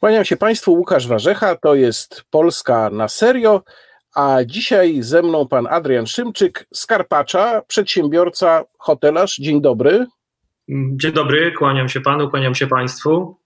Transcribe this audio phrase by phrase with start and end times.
[0.00, 3.62] Kłaniam się Państwu, Łukasz Warzecha, to jest Polska na serio,
[4.14, 9.36] a dzisiaj ze mną pan Adrian Szymczyk z Karpacza, przedsiębiorca, hotelarz.
[9.36, 10.06] Dzień dobry.
[10.68, 13.36] Dzień dobry, kłaniam się panu, kłaniam się państwu.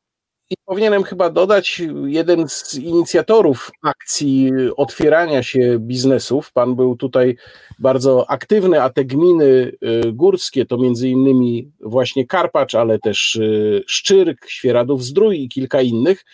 [0.51, 6.53] I powinienem chyba dodać, jeden z inicjatorów akcji otwierania się biznesów.
[6.53, 7.37] Pan był tutaj
[7.79, 13.85] bardzo aktywny, a te gminy y, górskie to między innymi właśnie Karpacz, ale też y,
[13.87, 16.25] Szczyrk, Świeradów Zdrój i kilka innych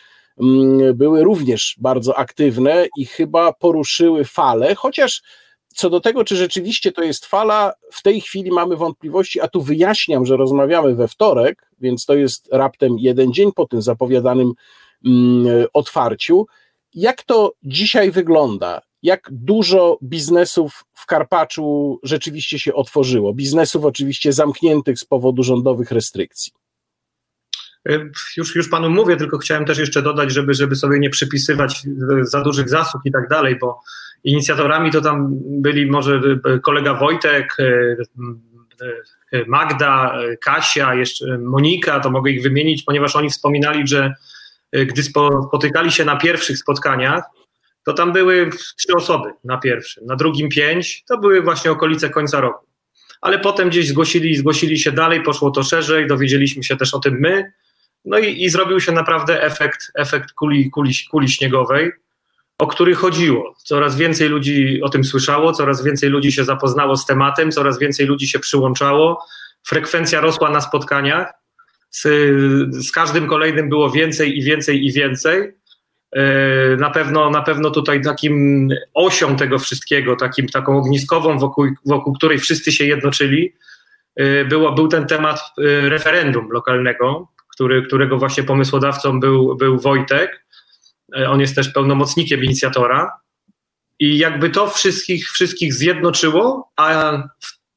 [0.95, 5.23] były również bardzo aktywne i chyba poruszyły falę, chociaż
[5.74, 9.62] co do tego, czy rzeczywiście to jest fala, w tej chwili mamy wątpliwości, a tu
[9.62, 14.52] wyjaśniam, że rozmawiamy we wtorek, więc to jest raptem jeden dzień po tym zapowiadanym
[15.06, 16.47] mm, otwarciu.
[16.95, 18.83] Jak to dzisiaj wygląda?
[19.02, 23.34] Jak dużo biznesów w Karpaczu rzeczywiście się otworzyło?
[23.34, 26.52] Biznesów oczywiście zamkniętych z powodu rządowych restrykcji.
[27.89, 31.83] E, już, już panu mówię, tylko chciałem też jeszcze dodać, żeby, żeby sobie nie przypisywać
[32.23, 33.80] za dużych zasług i tak dalej, bo
[34.25, 36.20] Inicjatorami to tam byli może
[36.62, 37.56] kolega Wojtek,
[39.47, 44.15] Magda, Kasia, jeszcze Monika, to mogę ich wymienić, ponieważ oni wspominali, że
[44.72, 47.25] gdy spotykali się na pierwszych spotkaniach,
[47.84, 52.41] to tam były trzy osoby na pierwszym, na drugim pięć, to były właśnie okolice końca
[52.41, 52.67] roku.
[53.20, 57.20] Ale potem gdzieś zgłosili, zgłosili się dalej, poszło to szerzej, dowiedzieliśmy się też o tym
[57.20, 57.53] my,
[58.05, 61.93] no i, i zrobił się naprawdę efekt, efekt kuli, kuli, kuli śniegowej
[62.61, 63.55] o który chodziło.
[63.65, 68.06] Coraz więcej ludzi o tym słyszało, coraz więcej ludzi się zapoznało z tematem, coraz więcej
[68.06, 69.25] ludzi się przyłączało.
[69.67, 71.33] Frekwencja rosła na spotkaniach.
[71.91, 72.03] Z,
[72.84, 75.53] z każdym kolejnym było więcej i więcej i więcej.
[76.12, 82.12] E, na pewno, na pewno tutaj takim osią tego wszystkiego, takim, taką ogniskową, wokół, wokół
[82.12, 83.55] której wszyscy się jednoczyli,
[84.17, 87.28] e, było, był ten temat e, referendum lokalnego,
[87.61, 90.44] który, którego właśnie pomysłodawcą był, był Wojtek.
[91.16, 93.12] E, on jest też pełnomocnikiem inicjatora.
[93.98, 97.12] I jakby to wszystkich, wszystkich zjednoczyło, a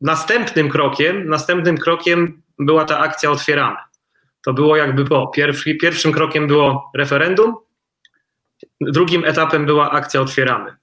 [0.01, 3.77] następnym krokiem, następnym krokiem była ta akcja otwieramy.
[4.45, 5.27] To było jakby po.
[5.27, 7.55] Pierwszy, pierwszym krokiem było referendum,
[8.81, 10.75] drugim etapem była akcja otwieramy.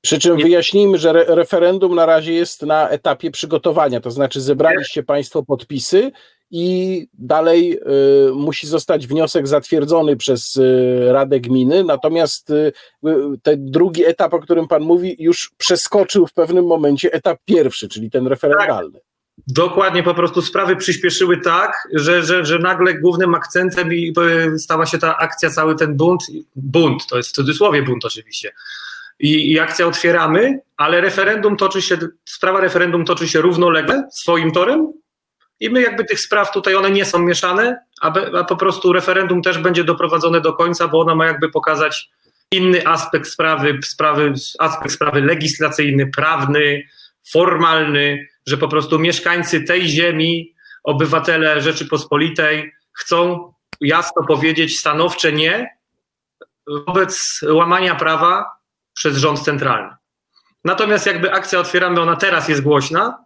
[0.00, 5.02] Przy czym wyjaśnijmy, że re referendum na razie jest na etapie przygotowania, to znaczy zebraliście
[5.02, 6.12] Państwo podpisy
[6.50, 7.78] i dalej
[8.28, 12.72] y, musi zostać wniosek zatwierdzony przez y, Radę Gminy, natomiast y,
[13.42, 18.10] ten drugi etap, o którym Pan mówi, już przeskoczył w pewnym momencie etap pierwszy, czyli
[18.10, 18.92] ten referendalny.
[18.92, 19.14] Tak.
[19.46, 23.90] Dokładnie, po prostu sprawy przyspieszyły tak, że, że, że nagle głównym akcentem
[24.58, 26.22] stała się ta akcja, cały ten bunt,
[26.56, 28.52] bunt, to jest w cudzysłowie bunt oczywiście,
[29.18, 34.92] i, i akcja otwieramy, ale referendum toczy się, sprawa referendum toczy się równolegle swoim torem,
[35.60, 38.92] i my jakby tych spraw tutaj one nie są mieszane, a, be, a po prostu
[38.92, 42.10] referendum też będzie doprowadzone do końca, bo ona ma jakby pokazać
[42.50, 46.82] inny aspekt sprawy, sprawy, aspekt sprawy legislacyjny, prawny,
[47.32, 50.54] formalny, że po prostu mieszkańcy tej ziemi,
[50.84, 55.76] obywatele Rzeczypospolitej chcą jasno powiedzieć stanowcze nie
[56.66, 58.44] wobec łamania prawa
[58.94, 59.94] przez rząd centralny.
[60.64, 63.23] Natomiast jakby akcja Otwieramy, ona teraz jest głośna,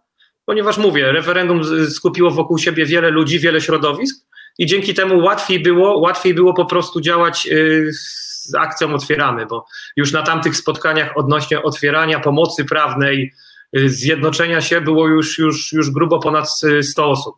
[0.49, 4.25] ponieważ mówię, referendum skupiło wokół siebie wiele ludzi, wiele środowisk
[4.57, 9.65] i dzięki temu łatwiej było, łatwiej było po prostu działać y, z akcją Otwieramy, bo
[9.95, 13.33] już na tamtych spotkaniach odnośnie otwierania pomocy prawnej,
[13.77, 16.49] y, zjednoczenia się było już, już, już grubo ponad
[16.81, 17.35] 100 osób.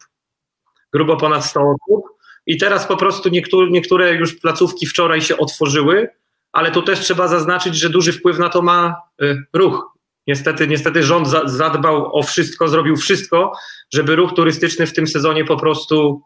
[0.94, 2.06] Grubo ponad 100 osób.
[2.46, 6.10] I teraz po prostu niektóre, niektóre już placówki wczoraj się otworzyły,
[6.52, 9.92] ale tu też trzeba zaznaczyć, że duży wpływ na to ma y, ruch.
[10.28, 13.54] Niestety, niestety rząd zadbał o wszystko, zrobił wszystko,
[13.94, 16.22] żeby ruch turystyczny w tym sezonie po prostu,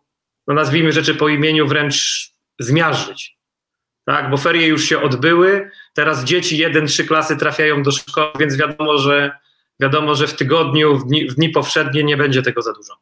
[0.48, 2.30] no nazwijmy rzeczy po imieniu, wręcz
[2.60, 3.36] zmiażdżyć.
[4.06, 8.58] Tak, bo ferie już się odbyły, teraz dzieci jeden, trzy klasy trafiają do szkoły, więc
[8.58, 9.32] wiadomo, że
[9.80, 12.94] wiadomo, że w tygodniu, w dni, w dni powszednie nie będzie tego za dużo.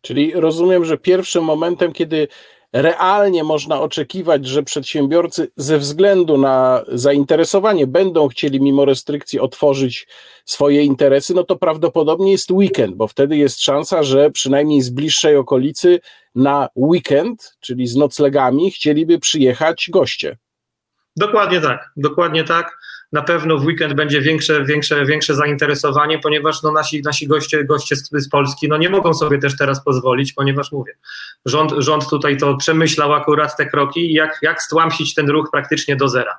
[0.00, 2.28] Czyli rozumiem, że pierwszym momentem, kiedy
[2.72, 10.06] realnie można oczekiwać, że przedsiębiorcy ze względu na zainteresowanie będą chcieli mimo restrykcji otworzyć
[10.44, 15.36] swoje interesy, no to prawdopodobnie jest weekend, bo wtedy jest szansa, że przynajmniej z bliższej
[15.36, 16.00] okolicy
[16.34, 20.38] na weekend, czyli z noclegami, chcieliby przyjechać goście.
[21.16, 22.78] Dokładnie tak, dokładnie tak
[23.12, 27.96] na pewno w weekend będzie większe, większe, większe zainteresowanie, ponieważ no nasi, nasi goście, goście
[27.96, 30.96] z, Polski no nie mogą sobie też teraz pozwolić, ponieważ mówię,
[31.46, 36.08] rząd, rząd tutaj to przemyślał akurat te kroki, jak, jak stłamsić ten ruch praktycznie do
[36.08, 36.38] zera.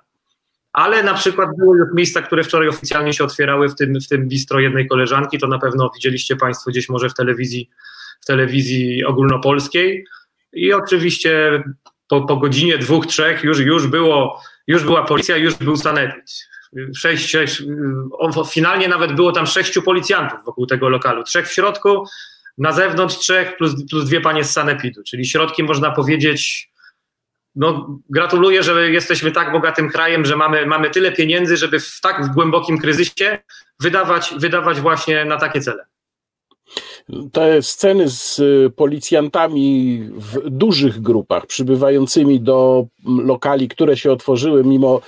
[0.74, 4.28] Ale na przykład były już miejsca, które wczoraj oficjalnie się otwierały, w tym, w tym
[4.28, 7.70] bistro jednej koleżanki, to na pewno widzieliście Państwo gdzieś może w telewizji,
[8.22, 10.06] w telewizji ogólnopolskiej.
[10.54, 11.64] I oczywiście
[12.08, 16.48] po, po godzinie dwóch, trzech już, już, było, już była policja, już był sanepid.
[16.96, 17.64] Sześć, sześć,
[18.52, 21.24] finalnie nawet było tam sześciu policjantów wokół tego lokalu.
[21.24, 22.06] Trzech w środku,
[22.58, 26.70] na zewnątrz trzech plus, plus dwie panie z sanepidu, czyli środki można powiedzieć
[27.56, 32.34] no, gratuluję, że jesteśmy tak bogatym krajem, że mamy, mamy tyle pieniędzy, żeby w tak
[32.34, 33.40] głębokim kryzysie
[33.80, 35.86] wydawać, wydawać właśnie na takie cele.
[37.32, 38.42] Te sceny z
[38.76, 45.02] policjantami w dużych grupach przybywającymi do lokali, które się otworzyły mimo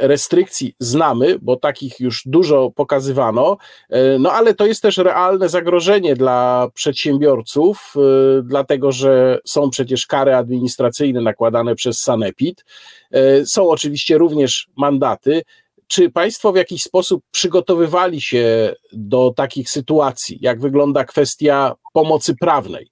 [0.00, 3.56] restrykcji znamy, bo takich już dużo pokazywano,
[3.90, 8.00] e, no ale to jest też realne zagrożenie dla przedsiębiorców, e,
[8.42, 12.64] dlatego że są przecież kary administracyjne nakładane przez Sanepid.
[13.10, 15.42] E, są oczywiście również mandaty.
[15.88, 20.38] Czy Państwo w jakiś sposób przygotowywali się do takich sytuacji?
[20.40, 22.90] Jak wygląda kwestia pomocy prawnej?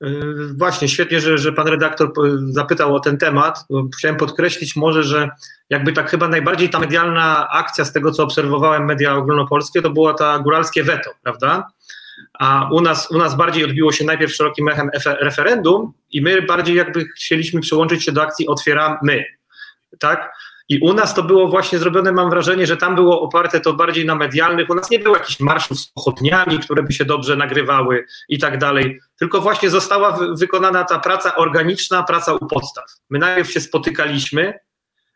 [0.00, 2.12] Yy, właśnie, świetnie, że, że pan redaktor
[2.48, 3.64] zapytał o ten temat.
[3.98, 5.30] Chciałem podkreślić może, że
[5.70, 10.14] jakby tak chyba najbardziej ta medialna akcja z tego, co obserwowałem media ogólnopolskie, to była
[10.14, 11.68] ta góralskie weto, prawda?
[12.38, 14.90] A u nas, u nas bardziej odbiło się najpierw szerokim echem
[15.20, 19.24] referendum i my bardziej jakby chcieliśmy przyłączyć się do akcji Otwieramy,
[19.98, 20.32] tak?
[20.72, 24.06] I u nas to było właśnie zrobione, mam wrażenie, że tam było oparte to bardziej
[24.06, 24.70] na medialnych.
[24.70, 28.58] U nas nie było jakichś marszów z pochodniami, które by się dobrze nagrywały i tak
[28.58, 32.84] dalej, tylko właśnie została wykonana ta praca organiczna, praca u podstaw.
[33.10, 34.58] My najpierw się spotykaliśmy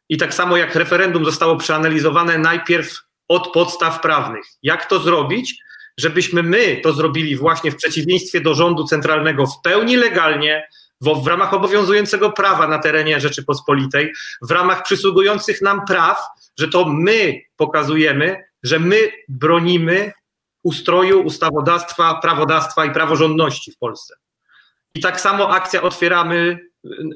[0.09, 2.99] i tak samo jak referendum zostało przeanalizowane najpierw
[3.29, 4.45] od podstaw prawnych.
[4.63, 5.59] Jak to zrobić,
[5.99, 10.69] żebyśmy my to zrobili właśnie w przeciwieństwie do rządu centralnego w pełni legalnie,
[11.01, 14.13] w, w ramach obowiązującego prawa na terenie Rzeczypospolitej,
[14.43, 16.19] w ramach przysługujących nam praw,
[16.59, 20.13] że to my pokazujemy, że my bronimy
[20.63, 24.15] ustroju, ustawodawstwa, prawodawstwa i praworządności w Polsce.
[24.95, 26.59] I tak samo akcja Otwieramy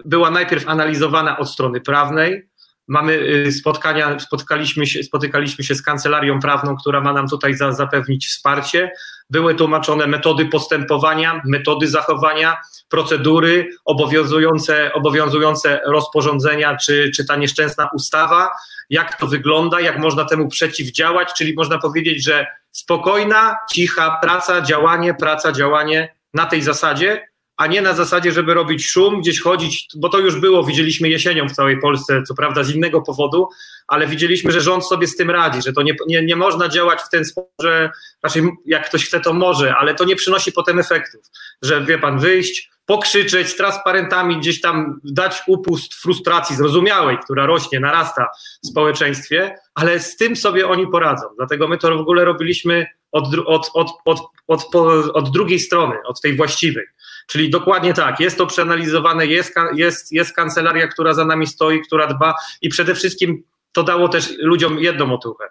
[0.04, 2.49] była najpierw analizowana od strony prawnej,
[2.90, 7.72] Mamy y, spotkania, spotkaliśmy się, spotykaliśmy się z kancelarią prawną, która ma nam tutaj za,
[7.72, 8.90] zapewnić wsparcie.
[9.30, 12.56] Były tłumaczone metody postępowania, metody zachowania,
[12.88, 18.50] procedury, obowiązujące, obowiązujące rozporządzenia, czy, czy ta nieszczęsna ustawa,
[18.90, 25.14] jak to wygląda, jak można temu przeciwdziałać, czyli można powiedzieć, że spokojna, cicha praca, działanie,
[25.14, 27.29] praca, działanie na tej zasadzie,
[27.60, 31.48] a nie na zasadzie, żeby robić szum, gdzieś chodzić, bo to już było, widzieliśmy jesienią
[31.48, 33.48] w całej Polsce, co prawda z innego powodu,
[33.88, 37.00] ale widzieliśmy, że rząd sobie z tym radzi, że to nie, nie, nie można działać
[37.00, 37.90] w ten sposób, że
[38.22, 41.20] raczej jak ktoś chce, to może, ale to nie przynosi potem efektów,
[41.62, 47.80] że wie pan, wyjść, pokrzyczeć z transparentami, gdzieś tam dać upust frustracji zrozumiałej, która rośnie,
[47.80, 48.26] narasta
[48.64, 51.26] w społeczeństwie, ale z tym sobie oni poradzą.
[51.36, 54.74] Dlatego my to w ogóle robiliśmy od, od, od, od, od,
[55.14, 56.84] od drugiej strony, od tej właściwej.
[57.26, 62.06] Czyli dokładnie tak, jest to przeanalizowane, jest, jest, jest kancelaria, która za nami stoi, która
[62.06, 65.48] dba i przede wszystkim to dało też ludziom jedną otuchę.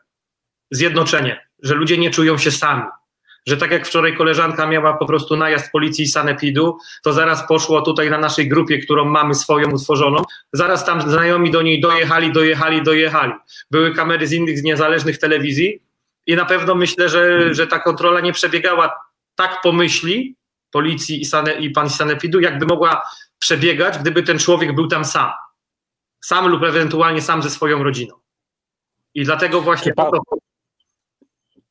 [0.72, 2.84] Zjednoczenie, że ludzie nie czują się sami.
[3.48, 7.82] Że tak jak wczoraj koleżanka miała po prostu najazd policji i sanepidu, to zaraz poszło
[7.82, 10.24] tutaj na naszej grupie, którą mamy swoją utworzoną,
[10.54, 13.34] zaraz tam znajomi do niej dojechali, dojechali, dojechali.
[13.72, 15.82] Były kamery z innych z niezależnych telewizji
[16.28, 18.94] i na pewno myślę, że, że ta kontrola nie przebiegała
[19.36, 20.36] tak po myśli,
[20.72, 23.04] policji i, sane, i pan sanepidu, jakby mogła
[23.40, 25.30] przebiegać, gdyby ten człowiek był tam sam.
[26.22, 28.16] Sam lub ewentualnie sam ze swoją rodziną.
[29.14, 29.92] I dlatego właśnie.
[29.92, 30.12] Czy pan,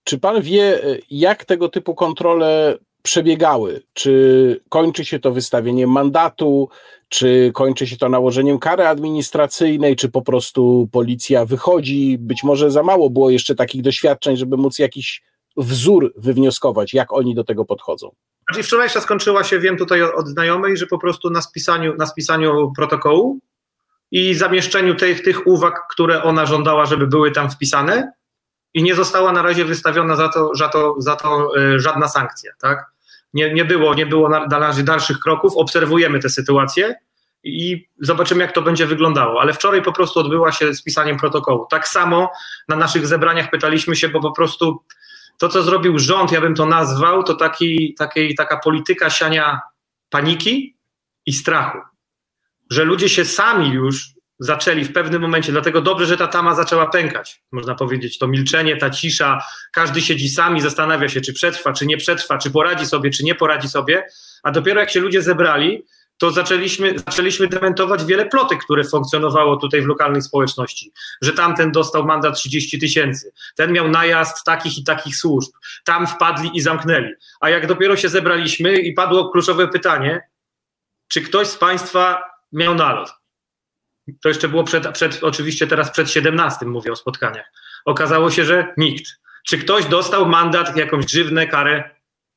[0.05, 0.81] czy pan wie,
[1.11, 3.83] jak tego typu kontrole przebiegały?
[3.93, 6.69] Czy kończy się to wystawieniem mandatu,
[7.09, 12.19] czy kończy się to nałożeniem kary administracyjnej, czy po prostu policja wychodzi?
[12.19, 15.23] Być może za mało było jeszcze takich doświadczeń, żeby móc jakiś
[15.59, 18.11] wzór wywnioskować, jak oni do tego podchodzą.
[18.49, 22.73] Znaczy wczorajsza skończyła się, wiem tutaj od znajomej, że po prostu na spisaniu, na spisaniu
[22.77, 23.39] protokołu
[24.11, 28.13] i zamieszczeniu tych, tych uwag, które ona żądała, żeby były tam wpisane
[28.75, 32.53] i nie została na razie wystawiona za to, za to, za to y, żadna sankcja,
[32.61, 32.87] tak?
[33.35, 36.95] Nie, nie było, nie było na, na razie dalszych kroków, obserwujemy tę sytuację
[37.45, 39.41] i zobaczymy, jak to będzie wyglądało.
[39.41, 41.67] Ale wczoraj po prostu odbyła się spisaniem protokołu.
[41.71, 42.31] Tak samo
[42.69, 44.83] na naszych zebraniach pytaliśmy się, bo po prostu
[45.39, 49.61] to, co zrobił rząd, ja bym to nazwał, to taki, taki, taka polityka siania
[50.11, 50.77] paniki
[51.27, 51.79] i strachu.
[52.71, 56.87] Że ludzie się sami już zaczęli w pewnym momencie, dlatego dobrze, że ta tama zaczęła
[56.87, 58.19] pękać, można powiedzieć.
[58.19, 59.43] To milczenie, ta cisza,
[59.73, 63.35] każdy siedzi sami, zastanawia się, czy przetrwa, czy nie przetrwa, czy poradzi sobie, czy nie
[63.35, 64.07] poradzi sobie,
[64.43, 65.85] a dopiero jak się ludzie zebrali,
[66.19, 72.05] to zaczęliśmy, zaczęliśmy dementować wiele plotek, które funkcjonowało tutaj w lokalnej społeczności, że tamten dostał
[72.05, 75.51] mandat 30 tysięcy, ten miał najazd takich i takich służb,
[75.85, 77.13] tam wpadli i zamknęli.
[77.41, 80.29] A jak dopiero się zebraliśmy i padło kluczowe pytanie,
[81.09, 82.23] czy ktoś z Państwa
[82.53, 83.11] miał nalot?
[84.23, 87.53] To jeszcze było przed, przed, oczywiście teraz przed 17 mówię o spotkaniach.
[87.85, 89.05] Okazało się, że nikt.
[89.47, 91.91] Czy ktoś dostał mandat, jakąś grzywnę, karę?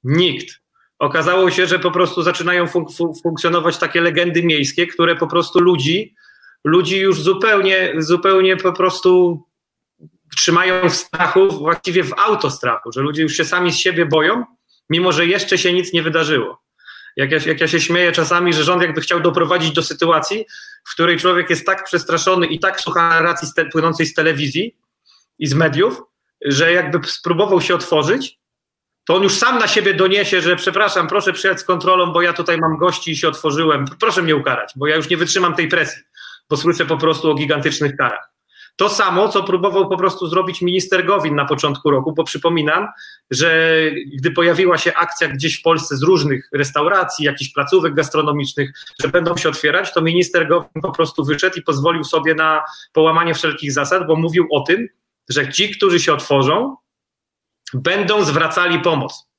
[0.04, 0.61] Nikt.
[1.02, 2.90] Okazało się, że po prostu zaczynają funk
[3.24, 6.16] funkcjonować takie legendy miejskie, które po prostu ludzi,
[6.64, 9.42] ludzi już zupełnie, zupełnie po prostu
[10.38, 14.46] trzymają w strachu, właściwie w autostrachu, że ludzie już się sami z siebie boją,
[14.90, 16.62] mimo że jeszcze się nic nie wydarzyło.
[17.16, 20.46] Jak ja, jak ja się śmieję czasami, że rząd jakby chciał doprowadzić do sytuacji,
[20.88, 24.76] w której człowiek jest tak przestraszony i tak słucha narracji płynącej z telewizji
[25.40, 26.02] i z mediów,
[26.46, 28.41] że jakby spróbował się otworzyć,
[29.12, 32.34] to on już sam na siebie doniesie, że przepraszam, proszę przyjechać z kontrolą, bo ja
[32.34, 33.86] tutaj mam gości i się otworzyłem.
[34.00, 36.02] Proszę mnie ukarać, bo ja już nie wytrzymam tej presji,
[36.50, 38.30] bo słyszę po prostu o gigantycznych karach.
[38.76, 42.88] To samo, co próbował po prostu zrobić minister Gowin na początku roku, bo przypominam,
[43.32, 43.82] że
[44.14, 49.38] gdy pojawiła się akcja gdzieś w Polsce z różnych restauracji, jakichś placówek gastronomicznych, że będą
[49.38, 52.62] się otwierać, to minister Gowin po prostu wyszedł i pozwolił sobie na
[52.94, 54.88] połamanie wszelkich zasad, bo mówił o tym,
[55.30, 56.76] że ci, którzy się otworzą,
[57.74, 59.30] będą zwracali pomoc.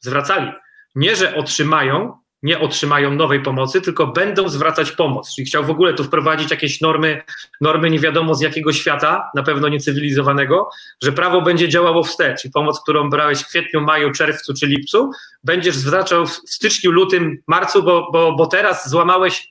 [0.00, 0.52] Zwracali.
[0.94, 5.34] Nie, że otrzymają, nie otrzymają nowej pomocy, tylko będą zwracać pomoc.
[5.34, 7.22] Czyli chciał w ogóle tu wprowadzić jakieś normy,
[7.60, 10.68] normy nie wiadomo z jakiego świata, na pewno niecywilizowanego,
[11.02, 15.10] że prawo będzie działało wstecz i pomoc, którą brałeś w kwietniu, maju, czerwcu czy lipcu,
[15.44, 19.48] będziesz zwracał w styczniu, lutym, marcu, bo, bo, bo teraz złamałeś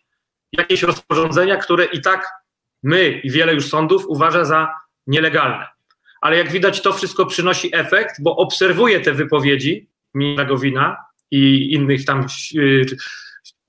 [0.51, 2.31] jakieś rozporządzenia, które i tak
[2.83, 4.73] my i wiele już sądów uważa za
[5.07, 5.74] nielegalne.
[6.25, 10.97] Ale jak widać, to wszystko przynosi efekt, bo obserwuję te wypowiedzi ministra Gowina,
[11.31, 12.85] i innych tam y,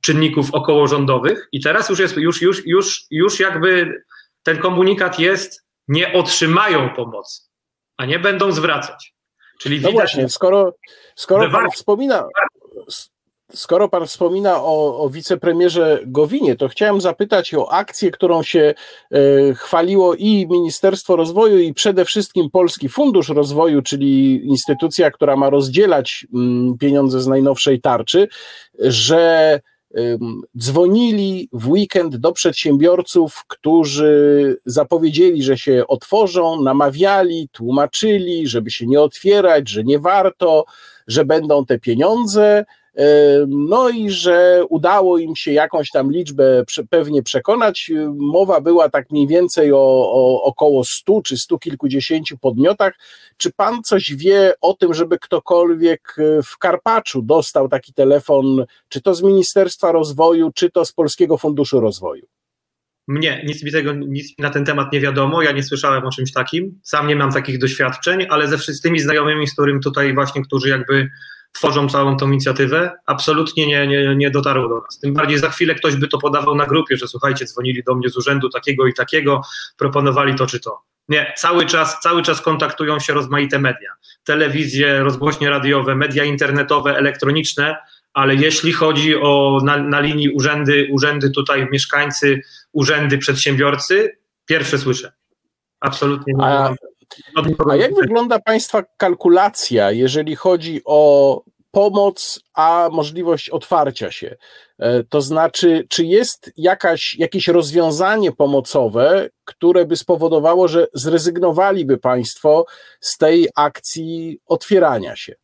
[0.03, 1.49] czynników okołorządowych.
[1.53, 4.03] I teraz już jest, już, już, już, już jakby
[4.43, 7.43] ten komunikat jest, nie otrzymają pomocy,
[7.97, 9.15] a nie będą zwracać.
[9.61, 10.73] Czyli no widać, właśnie, skoro,
[11.17, 12.29] skoro pan wspomina,
[13.55, 18.75] Skoro pan wspomina o, o wicepremierze Gowinie, to chciałem zapytać o akcję, którą się
[19.11, 25.51] e, chwaliło i Ministerstwo Rozwoju, i przede wszystkim Polski Fundusz Rozwoju, czyli instytucja, która ma
[25.51, 28.29] rozdzielać mm, pieniądze z najnowszej tarczy,
[28.79, 29.61] że
[30.59, 39.01] dzwonili w weekend do przedsiębiorców, którzy zapowiedzieli, że się otworzą, namawiali, tłumaczyli, żeby się nie
[39.01, 40.65] otwierać, że nie warto,
[41.07, 42.65] że będą te pieniądze.
[43.49, 47.91] No i że udało im się jakąś tam liczbę pewnie przekonać.
[48.17, 49.79] Mowa była tak mniej więcej o,
[50.13, 52.95] o około 100 czy stu kilkudziesięciu podmiotach.
[53.37, 59.15] Czy pan coś wie o tym, żeby ktokolwiek w Karpaczu dostał taki telefon, czy to
[59.15, 62.27] z Ministerstwa Rozwoju, czy to z Polskiego Funduszu Rozwoju?
[63.09, 66.33] Mnie, nic mi tego, nic na ten temat nie wiadomo, ja nie słyszałem o czymś
[66.33, 70.69] takim, sam nie mam takich doświadczeń, ale ze wszystkimi znajomymi, z którym tutaj właśnie, którzy
[70.69, 71.11] jakby
[71.57, 74.99] tworzą całą tą inicjatywę, absolutnie nie, nie, nie dotarło do nas.
[74.99, 78.09] Tym bardziej za chwilę ktoś by to podawał na grupie, że słuchajcie, dzwonili do mnie
[78.09, 79.41] z urzędu takiego i takiego,
[79.77, 80.83] proponowali to czy to.
[81.09, 83.91] Nie, cały czas, cały czas kontaktują się rozmaite media.
[84.25, 87.77] Telewizje, rozgłośnie radiowe, media internetowe, elektroniczne,
[88.13, 92.41] ale jeśli chodzi o na, na linii urzędy, urzędy tutaj mieszkańcy,
[92.73, 95.13] urzędy przedsiębiorcy, pierwsze słyszę.
[95.81, 96.45] Absolutnie nie.
[96.45, 96.75] A,
[97.71, 104.37] a jak wygląda Państwa kalkulacja, jeżeli chodzi o pomoc, a możliwość otwarcia się?
[104.79, 112.67] E, to znaczy, czy jest jakaś, jakieś rozwiązanie pomocowe, które by spowodowało, że zrezygnowaliby Państwo
[113.01, 115.35] z tej akcji otwierania się?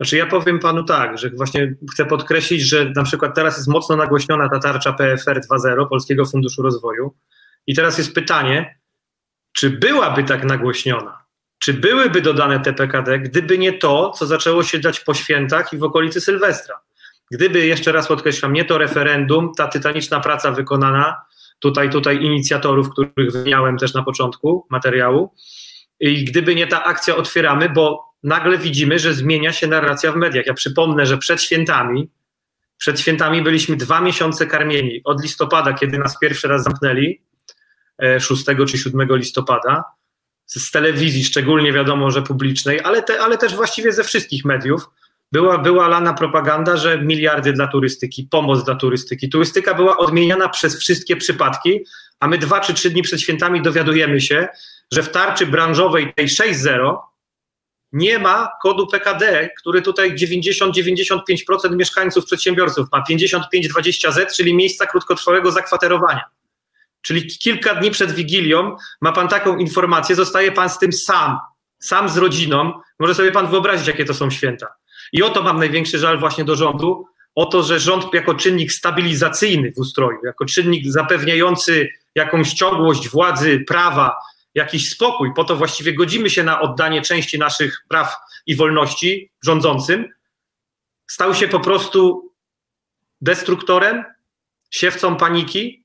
[0.00, 3.96] Znaczy ja powiem panu tak, że właśnie chcę podkreślić, że na przykład teraz jest mocno
[3.96, 7.14] nagłośniona ta tarcza PFR 2.0 Polskiego Funduszu Rozwoju
[7.66, 8.78] i teraz jest pytanie,
[9.54, 11.24] czy byłaby tak nagłośniona?
[11.58, 15.78] Czy byłyby dodane te PKD, gdyby nie to, co zaczęło się dać po świętach i
[15.78, 16.80] w okolicy Sylwestra?
[17.30, 21.16] Gdyby, jeszcze raz podkreślam, nie to referendum, ta tytaniczna praca wykonana,
[21.58, 25.34] tutaj, tutaj inicjatorów, których wymieniałem też na początku materiału,
[26.00, 30.46] i gdyby nie ta akcja Otwieramy, bo nagle widzimy, że zmienia się narracja w mediach.
[30.46, 32.10] Ja przypomnę, że przed świętami,
[32.76, 35.00] przed świętami byliśmy dwa miesiące karmieni.
[35.04, 37.20] Od listopada, kiedy nas pierwszy raz zamknęli,
[38.20, 39.84] 6 e, czy 7 listopada,
[40.46, 44.88] z telewizji, szczególnie wiadomo, że publicznej, ale, te, ale też właściwie ze wszystkich mediów,
[45.32, 49.28] była, była lana propaganda, że miliardy dla turystyki, pomoc dla turystyki.
[49.28, 51.80] Turystyka była odmieniana przez wszystkie przypadki,
[52.20, 54.48] a my dwa czy trzy dni przed świętami dowiadujemy się,
[54.92, 56.96] że w tarczy branżowej tej 6.0
[57.92, 66.24] nie ma kodu PKD, który tutaj 90-95% mieszkańców, przedsiębiorców ma 55-20Z, czyli miejsca krótkotrwałego zakwaterowania.
[67.04, 71.38] Czyli kilka dni przed Wigilią ma pan taką informację, zostaje pan z tym sam,
[71.78, 72.72] sam z rodziną.
[72.98, 74.66] Może sobie pan wyobrazić, jakie to są święta.
[75.12, 79.72] I oto mam największy żal właśnie do rządu, o to, że rząd jako czynnik stabilizacyjny
[79.72, 84.16] w ustroju, jako czynnik zapewniający jakąś ciągłość władzy, prawa,
[84.54, 88.14] jakiś spokój, po to właściwie godzimy się na oddanie części naszych praw
[88.46, 90.08] i wolności rządzącym,
[91.10, 92.30] stał się po prostu
[93.20, 94.04] destruktorem,
[94.70, 95.83] siewcą paniki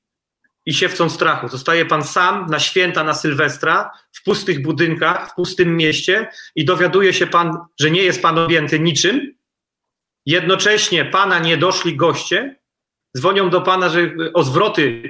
[0.66, 1.48] i siewcą strachu.
[1.48, 7.12] Zostaje pan sam na święta, na Sylwestra, w pustych budynkach, w pustym mieście i dowiaduje
[7.12, 9.34] się pan, że nie jest pan objęty niczym.
[10.26, 12.56] Jednocześnie pana niedoszli goście
[13.16, 15.02] dzwonią do pana, że o zwroty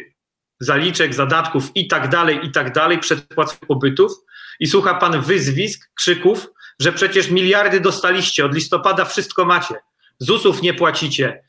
[0.60, 4.12] zaliczek, zadatków i tak dalej, i tak dalej, przedpłat pobytów
[4.60, 6.46] i słucha pan wyzwisk, krzyków,
[6.80, 9.74] że przecież miliardy dostaliście, od listopada wszystko macie,
[10.18, 11.42] ZUS-ów nie płacicie,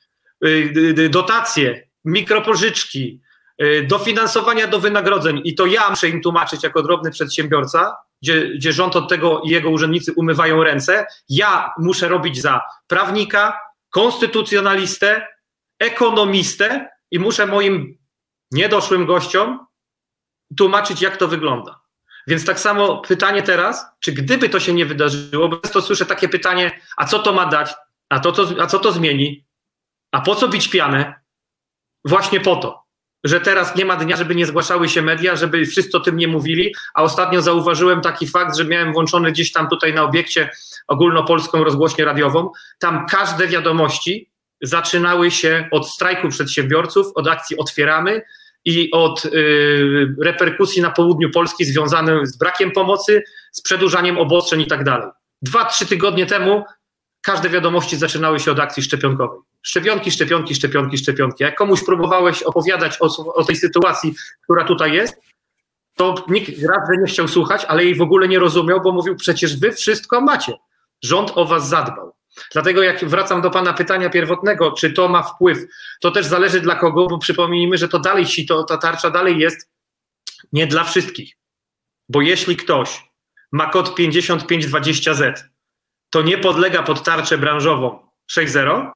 [0.45, 3.21] y, y, y, dotacje, mikropożyczki,
[3.87, 5.41] dofinansowania do wynagrodzeń.
[5.43, 9.49] I to ja muszę im tłumaczyć jako drobny przedsiębiorca, gdzie, gdzie rząd od tego i
[9.49, 15.27] jego urzędnicy umywają ręce, ja muszę robić za prawnika, konstytucjonalistę,
[15.79, 17.97] ekonomistę i muszę moim
[18.51, 19.65] niedoszłym gościom
[20.57, 21.81] tłumaczyć, jak to wygląda.
[22.27, 26.29] Więc tak samo pytanie teraz, czy gdyby to się nie wydarzyło, bo często słyszę takie
[26.29, 27.73] pytanie, a co to ma dać,
[28.09, 29.45] a, to, to, a co to zmieni,
[30.11, 31.21] a po co bić pianę?
[32.05, 32.83] Właśnie po to,
[33.23, 36.27] że teraz nie ma dnia, żeby nie zgłaszały się media, żeby wszyscy o tym nie
[36.27, 40.49] mówili, a ostatnio zauważyłem taki fakt, że miałem włączony gdzieś tam tutaj na obiekcie
[40.87, 48.21] ogólnopolską rozgłośnię radiową, tam każde wiadomości zaczynały się od strajku przedsiębiorców, od akcji Otwieramy,
[48.65, 54.67] i od y, reperkusji na południu Polski związanych z brakiem pomocy, z przedłużaniem obostrzeń i
[54.67, 55.07] tak dalej.
[55.41, 56.63] Dwa, trzy tygodnie temu
[57.21, 59.39] każde wiadomości zaczynały się od akcji szczepionkowej.
[59.63, 61.43] Szczepionki, szczepionki, szczepionki, szczepionki.
[61.43, 65.21] Jak komuś próbowałeś opowiadać o, o tej sytuacji, która tutaj jest,
[65.95, 69.59] to nikt raz, nie chciał słuchać, ale jej w ogóle nie rozumiał, bo mówił, przecież
[69.59, 70.53] wy wszystko macie.
[71.03, 72.13] Rząd o was zadbał.
[72.53, 75.57] Dlatego jak wracam do Pana pytania pierwotnego, czy to ma wpływ,
[76.01, 79.71] to też zależy dla kogo, bo przypomnijmy, że to dalej to, ta tarcza dalej jest
[80.53, 81.37] nie dla wszystkich.
[82.09, 83.11] Bo jeśli ktoś
[83.51, 85.33] ma kod 5520Z,
[86.09, 88.91] to nie podlega pod tarczę branżową 6.0,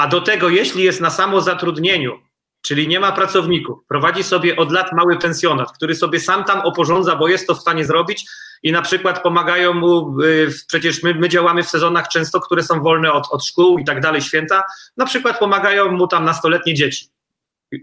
[0.00, 2.18] a do tego, jeśli jest na samozatrudnieniu,
[2.62, 7.16] czyli nie ma pracowników, prowadzi sobie od lat mały pensjonat, który sobie sam tam oporządza,
[7.16, 8.26] bo jest to w stanie zrobić,
[8.62, 12.82] i na przykład pomagają mu, y, przecież my, my działamy w sezonach często, które są
[12.82, 14.62] wolne od, od szkół i tak dalej, święta,
[14.96, 17.08] na przykład pomagają mu tam nastoletnie dzieci,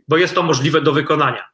[0.07, 1.49] bo jest to możliwe do wykonania.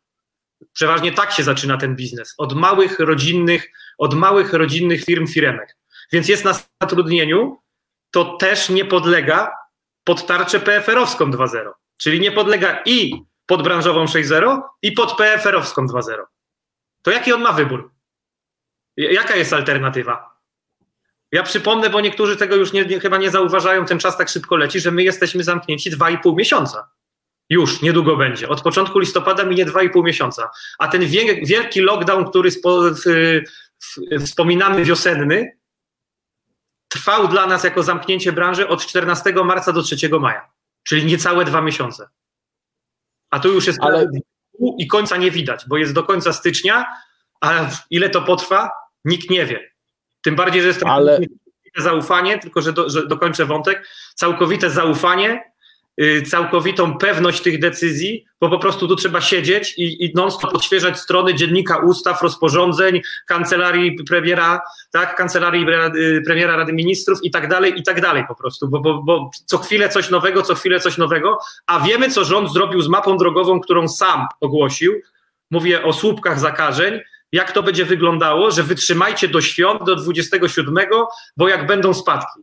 [0.74, 5.78] Przeważnie tak się zaczyna ten biznes, od małych rodzinnych, od małych rodzinnych firm, firemek.
[6.12, 7.58] Więc jest na zatrudnieniu,
[8.12, 9.63] to też nie podlega
[10.04, 16.24] pod tarczę PFR-owską 2.0, czyli nie podlega i pod branżową 6.0 i pod PFR-owską 2.0.
[17.02, 17.92] To jaki on ma wybór?
[18.98, 20.34] Jaka jest alternatywa?
[21.32, 24.56] Ja przypomnę, bo niektórzy tego już nie, nie, chyba nie zauważają, ten czas tak szybko
[24.56, 26.90] leci, że my jesteśmy zamknięci 2,5 miesiąca.
[27.50, 28.50] Już niedługo będzie.
[28.50, 30.50] Od początku listopada minie 2,5 miesiąca.
[30.80, 31.02] A ten
[31.44, 33.04] wielki lockdown, który spo, w,
[33.80, 35.58] w, wspominamy wiosenny,
[36.94, 40.50] trwał dla nas jako zamknięcie branży od 14 marca do 3 maja,
[40.84, 42.10] czyli niecałe dwa miesiące.
[43.30, 44.08] A tu już jest Ale...
[44.78, 46.86] i końca nie widać, bo jest do końca stycznia,
[47.42, 48.72] a ile to potrwa?
[49.06, 49.72] Nikt nie wie.
[50.22, 51.20] Tym bardziej, że jest Ale...
[51.78, 55.53] zaufanie, tylko że, do, że dokończę wątek, całkowite zaufanie,
[56.30, 61.36] całkowitą pewność tych decyzji, bo po prostu tu trzeba siedzieć i, i non-stop odświeżać strony
[61.36, 67.84] dziennika ustaw, rozporządzeń, kancelarii premiera, tak, kancelarii y, premiera Rady Ministrów i tak dalej, i
[67.84, 71.38] tak dalej po prostu, bo, bo, bo co chwilę coś nowego, co chwilę coś nowego,
[71.68, 75.02] a wiemy, co rząd zrobił z mapą drogową, którą sam ogłosił,
[75.52, 77.00] mówię o słupkach zakażeń,
[77.32, 80.76] jak to będzie wyglądało, że wytrzymajcie do świąt, do 27,
[81.38, 82.42] bo jak będą spadki.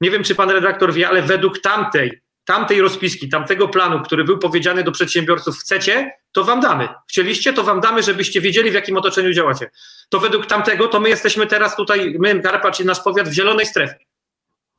[0.00, 4.38] Nie wiem, czy pan redaktor wie, ale według tamtej, tamtej rozpiski, tamtego planu, który był
[4.38, 6.88] powiedziany do przedsiębiorców, chcecie, to wam damy.
[7.08, 9.70] Chcieliście, to wam damy, żebyście wiedzieli, w jakim otoczeniu działacie.
[10.08, 13.66] To według tamtego, to my jesteśmy teraz tutaj, my, Karpacz i nasz powiat, w zielonej
[13.66, 13.98] strefie.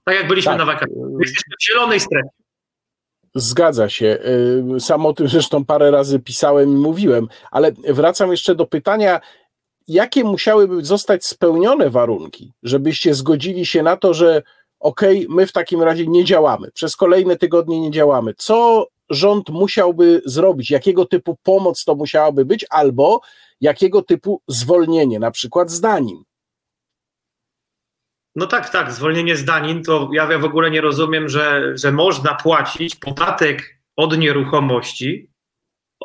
[0.03, 0.59] Tak jak byliśmy tak.
[0.59, 0.97] na wakacjach.
[1.19, 2.29] Jesteśmy w zielonej strefie.
[3.35, 4.17] Zgadza się.
[4.75, 9.19] Y, sam o tym zresztą parę razy pisałem i mówiłem, ale wracam jeszcze do pytania,
[9.87, 14.41] jakie musiałyby zostać spełnione warunki, żebyście zgodzili się na to, że
[14.81, 18.33] okay, my w takim razie nie działamy, przez kolejne tygodnie nie działamy.
[18.37, 20.71] Co rząd musiałby zrobić?
[20.71, 23.21] Jakiego typu pomoc to musiałaby być, albo
[23.61, 26.23] jakiego typu zwolnienie, na przykład z danin?
[28.35, 32.33] No tak, tak, zwolnienie z danin, to ja w ogóle nie rozumiem, że, że można
[32.33, 35.31] płacić podatek od nieruchomości,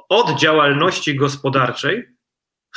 [0.08, 2.04] od działalności gospodarczej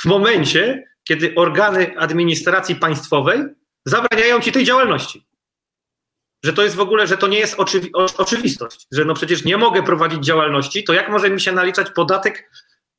[0.00, 3.40] w momencie, kiedy organy administracji państwowej
[3.84, 5.29] zabraniają ci tej działalności.
[6.44, 9.56] Że to jest w ogóle, że to nie jest oczywi oczywistość, że no przecież nie
[9.56, 12.50] mogę prowadzić działalności, to jak może mi się naliczać podatek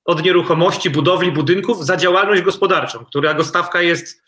[0.05, 4.21] od nieruchomości, budowli, budynków za działalność gospodarczą, którego stawka jest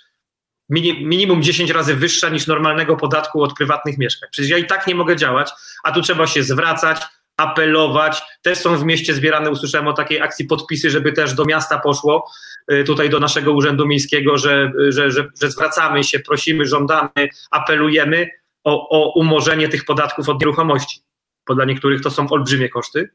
[0.69, 4.29] minimum 10 razy wyższa niż normalnego podatku od prywatnych mieszkań.
[4.31, 5.51] Przecież ja i tak nie mogę działać,
[5.83, 7.01] a tu trzeba się zwracać,
[7.37, 8.21] apelować.
[8.41, 12.31] Też są w mieście zbierane, usłyszałem o takiej akcji podpisy, żeby też do miasta poszło,
[12.71, 18.29] y, tutaj do naszego urzędu miejskiego, że, że, że, że zwracamy się, prosimy, żądamy, apelujemy
[18.63, 21.01] o, o umorzenie tych podatków od nieruchomości,
[21.47, 23.09] bo dla niektórych to są olbrzymie koszty,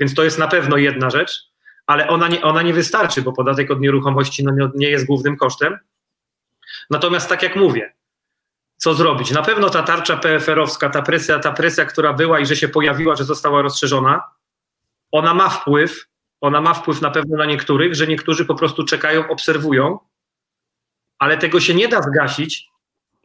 [0.00, 1.52] więc to jest na pewno jedna rzecz,
[1.86, 5.78] ale ona nie, ona nie wystarczy, bo podatek od nieruchomości no, nie jest głównym kosztem.
[6.90, 7.94] Natomiast tak jak mówię,
[8.76, 9.30] co zrobić?
[9.30, 13.16] Na pewno ta tarcza PFR-owska, ta presja, ta presja, która była i że się pojawiła,
[13.16, 14.22] że została rozszerzona,
[15.12, 16.08] ona ma wpływ,
[16.40, 19.98] ona ma wpływ na pewno na niektórych, że niektórzy po prostu czekają, obserwują,
[21.18, 22.71] ale tego się nie da zgasić,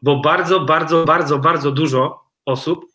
[0.02, 2.86] bo bardzo, bardzo, bardzo, bardzo dużo osób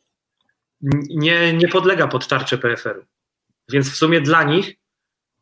[1.11, 3.05] nie, nie podlega pod tarczę PFR-u.
[3.69, 4.77] Więc w sumie dla nich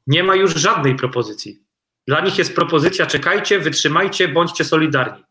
[0.06, 1.62] nie ma już żadnej propozycji.
[2.06, 5.24] Dla nich jest propozycja: czekajcie, wytrzymajcie, bądźcie solidarni.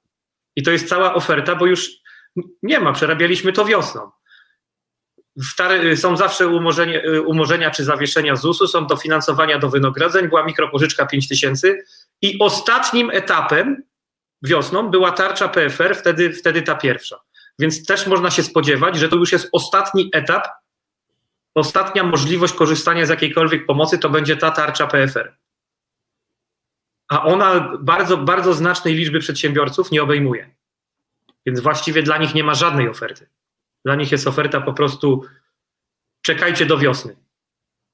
[0.55, 1.89] I to jest cała oferta, bo już
[2.63, 4.11] nie ma, przerabialiśmy to wiosną.
[5.95, 6.47] Są zawsze
[7.25, 11.83] umorzenia czy zawieszenia ZUS-u, są dofinansowania do wynagrodzeń, była mikropożyczka 5 tysięcy
[12.21, 13.83] i ostatnim etapem
[14.43, 17.19] wiosną była tarcza PFR, wtedy, wtedy ta pierwsza.
[17.59, 20.47] Więc też można się spodziewać, że to już jest ostatni etap,
[21.55, 25.39] ostatnia możliwość korzystania z jakiejkolwiek pomocy to będzie ta tarcza PFR
[27.09, 30.49] a ona bardzo, bardzo znacznej liczby przedsiębiorców nie obejmuje.
[31.45, 33.27] Więc właściwie dla nich nie ma żadnej oferty.
[33.85, 35.25] Dla nich jest oferta po prostu
[36.21, 37.15] czekajcie do wiosny.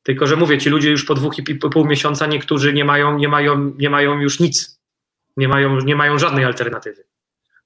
[0.04, 3.28] Tylko, że mówię, ci ludzie już po dwóch i pół miesiąca niektórzy nie mają, nie
[3.28, 4.75] mają, nie mają już nic.
[5.38, 7.04] Nie mają, nie mają żadnej alternatywy.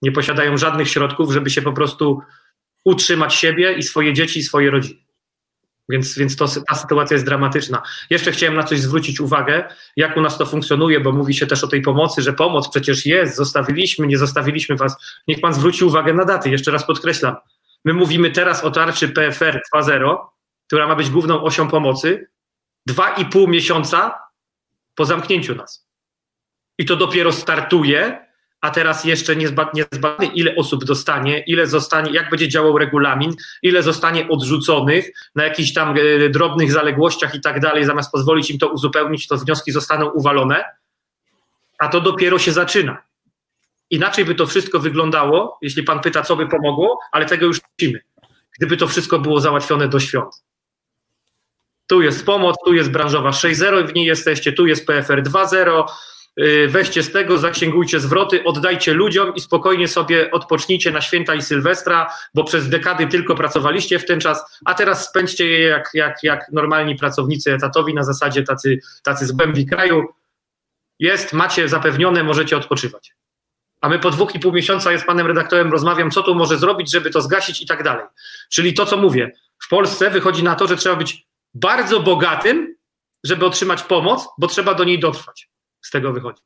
[0.02, 2.22] Nie posiadają żadnych środków, żeby się po prostu
[2.86, 5.00] utrzymać siebie i swoje dzieci i swoje rodziny.
[5.90, 7.82] Więc, więc to, ta sytuacja jest dramatyczna.
[8.10, 9.64] Jeszcze chciałem na coś zwrócić uwagę,
[9.96, 13.06] jak u nas to funkcjonuje, bo mówi się też o tej pomocy, że pomoc przecież
[13.06, 14.96] jest, zostawiliśmy, nie zostawiliśmy was.
[15.28, 17.36] Niech pan zwróci uwagę na daty, jeszcze raz podkreślam.
[17.86, 20.18] My mówimy teraz o tarczy PFR 2.0,
[20.68, 22.28] która ma być główną osią pomocy,
[22.86, 24.20] dwa i pół miesiąca
[24.96, 25.89] po zamknięciu nas.
[26.80, 28.30] I to dopiero startuje
[28.62, 33.84] a teraz jeszcze nie zbadane, ile osób dostanie, ile zostanie, jak będzie działał regulamin, ile
[33.84, 38.68] zostanie odrzuconych na jakichś tam e, drobnych zaległościach i tak dalej, zamiast pozwolić im to
[38.68, 40.64] uzupełnić, to wnioski zostaną uwalone,
[41.80, 42.98] a to dopiero się zaczyna.
[43.90, 48.02] Inaczej by to wszystko wyglądało, jeśli pan pyta, co by pomogło, ale tego już musimy.
[48.58, 50.44] Gdyby to wszystko było załatwione do świąt.
[51.88, 56.19] Tu jest pomoc, tu jest branżowa 6.0, w niej jesteście, tu jest PFR 2.0, Y,
[56.68, 62.14] weźcie z tego, zaksięgujcie zwroty, oddajcie ludziom i spokojnie sobie odpocznijcie na święta i Sylwestra,
[62.34, 66.52] bo przez dekady tylko pracowaliście w ten czas, a teraz spędźcie je jak, jak, jak
[66.52, 70.06] normalni pracownicy etatowi na zasadzie tacy, tacy z głębi kraju.
[71.00, 73.14] Jest, macie zapewnione, możecie odpoczywać.
[73.82, 76.58] A my po dwóch i pół miesiąca ja z panem redaktorem rozmawiam, co tu może
[76.58, 78.06] zrobić, żeby to zgasić i tak dalej.
[78.50, 79.32] Czyli to, co mówię,
[79.64, 82.76] w Polsce wychodzi na to, że trzeba być bardzo bogatym,
[83.24, 85.49] żeby otrzymać pomoc, bo trzeba do niej dotrwać
[85.82, 86.42] z tego wychodzi.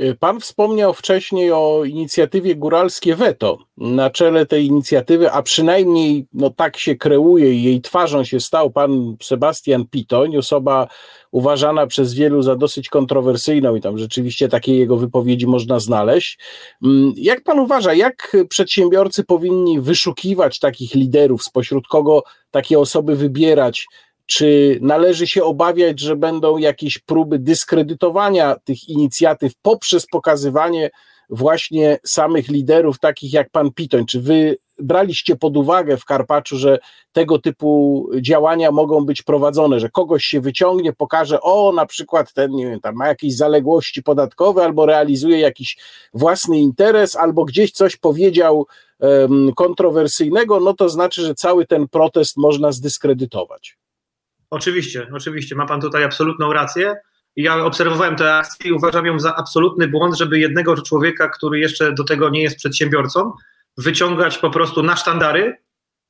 [0.00, 3.58] Y, pan wspomniał wcześniej o inicjatywie Góralskie Weto.
[3.76, 8.70] Na czele tej inicjatywy, a przynajmniej no tak się kreuje i jej twarzą się stał
[8.70, 10.88] pan Sebastian Pitoń, osoba
[11.30, 16.38] uważana przez wielu za dosyć kontrowersyjną i tam rzeczywiście takie jego wypowiedzi można znaleźć.
[16.84, 23.86] Mm, jak pan uważa, jak przedsiębiorcy powinni wyszukiwać takich liderów, spośród kogo takie osoby wybierać?
[24.26, 30.90] Czy należy się obawiać, że będą jakieś próby dyskredytowania tych inicjatyw poprzez pokazywanie
[31.30, 34.06] właśnie samych liderów, takich jak pan Pitoń?
[34.06, 36.78] Czy wy braliście pod uwagę w Karpaczu, że
[37.12, 42.50] tego typu działania mogą być prowadzone, że kogoś się wyciągnie, pokaże, o, na przykład ten,
[42.50, 45.78] nie wiem, tam ma jakieś zaległości podatkowe, albo realizuje jakiś
[46.14, 48.66] własny interes, albo gdzieś coś powiedział
[49.00, 53.81] um, kontrowersyjnego, no to znaczy, że cały ten protest można zdyskredytować.
[54.52, 56.96] Oczywiście, oczywiście, ma pan tutaj absolutną rację.
[57.36, 61.92] Ja obserwowałem tę akcję i uważam ją za absolutny błąd, żeby jednego człowieka, który jeszcze
[61.92, 63.32] do tego nie jest przedsiębiorcą,
[63.76, 65.56] wyciągać po prostu na sztandary,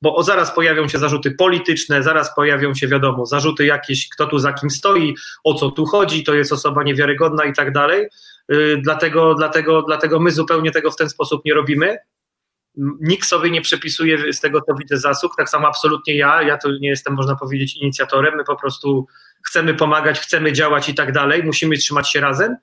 [0.01, 4.53] bo zaraz pojawią się zarzuty polityczne, zaraz pojawią się, wiadomo, zarzuty jakieś, kto tu za
[4.53, 8.07] kim stoi, o co tu chodzi, to jest osoba niewiarygodna i tak dalej.
[8.49, 11.97] Yy, dlatego, dlatego, dlatego my zupełnie tego w ten sposób nie robimy
[12.77, 16.69] nikt sobie nie przepisuje z tego, co widzę, zasług, tak samo absolutnie ja, ja to
[16.71, 19.07] nie jestem, można powiedzieć, inicjatorem, my po prostu
[19.47, 22.55] chcemy pomagać, chcemy działać i tak dalej, musimy trzymać się razem.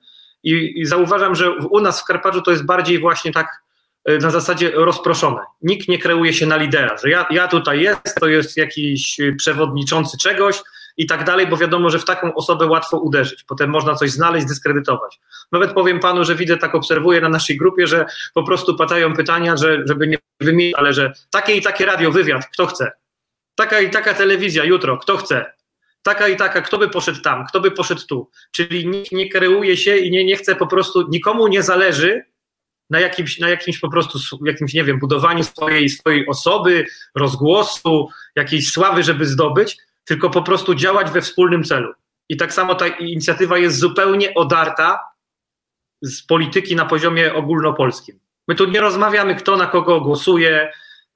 [0.43, 3.63] I, i zauważam, że u nas w Karpaczu to jest bardziej właśnie tak
[4.09, 5.39] y, na zasadzie rozproszone.
[5.61, 10.17] Nikt nie kreuje się na lidera, że ja, ja tutaj jest, to jest jakiś przewodniczący
[10.17, 10.61] czegoś
[10.97, 13.43] i tak dalej, bo wiadomo, że w taką osobę łatwo uderzyć.
[13.43, 15.19] Potem można coś znaleźć, dyskredytować.
[15.51, 19.57] Nawet powiem panu, że widzę, tak obserwuję na naszej grupie, że po prostu padają pytania,
[19.57, 22.91] że, żeby nie wymienić, ale że takie i takie radio, wywiad, kto chce.
[23.55, 25.51] Taka i taka telewizja, jutro, kto chce
[26.03, 28.29] taka i taka, kto by poszedł tam, kto by poszedł tu.
[28.51, 32.25] Czyli nikt nie kreuje się i nie, nie chce po prostu, nikomu nie zależy
[32.89, 38.71] na jakimś, na jakimś po prostu, jakimś, nie wiem, budowaniu swojej, swojej osoby, rozgłosu, jakiejś
[38.71, 41.93] sławy, żeby zdobyć, tylko po prostu działać we wspólnym celu.
[42.29, 44.99] I tak samo ta inicjatywa jest zupełnie odarta
[46.01, 48.19] z polityki na poziomie ogólnopolskim.
[48.47, 50.71] My tu nie rozmawiamy, kto na kogo głosuje,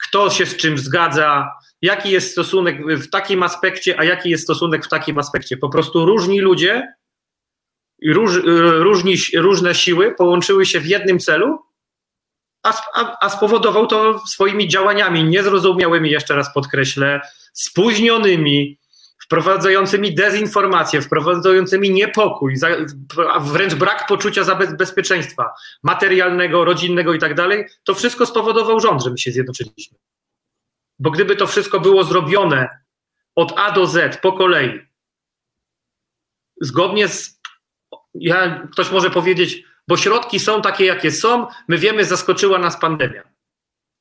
[0.07, 4.85] kto się z czym zgadza, jaki jest stosunek w takim aspekcie, a jaki jest stosunek
[4.85, 5.57] w takim aspekcie.
[5.57, 6.93] Po prostu różni ludzie,
[8.07, 8.39] róż,
[8.79, 11.59] różni, różne siły połączyły się w jednym celu,
[12.65, 17.21] a, a, a spowodował to swoimi działaniami niezrozumiałymi, jeszcze raz podkreślę,
[17.53, 18.79] spóźnionymi,
[19.23, 22.55] wprowadzającymi dezinformację, wprowadzającymi niepokój,
[23.33, 25.49] a wręcz brak poczucia za bezpieczeństwa
[25.83, 29.97] materialnego, rodzinnego i tak dalej, to wszystko spowodował rząd, że my się zjednoczyliśmy.
[30.99, 32.69] Bo gdyby to wszystko było zrobione
[33.35, 34.81] od A do Z po kolei,
[36.61, 37.41] zgodnie z.
[38.13, 43.23] Ja, ktoś może powiedzieć, bo środki są takie, jakie są, my wiemy, zaskoczyła nas pandemia.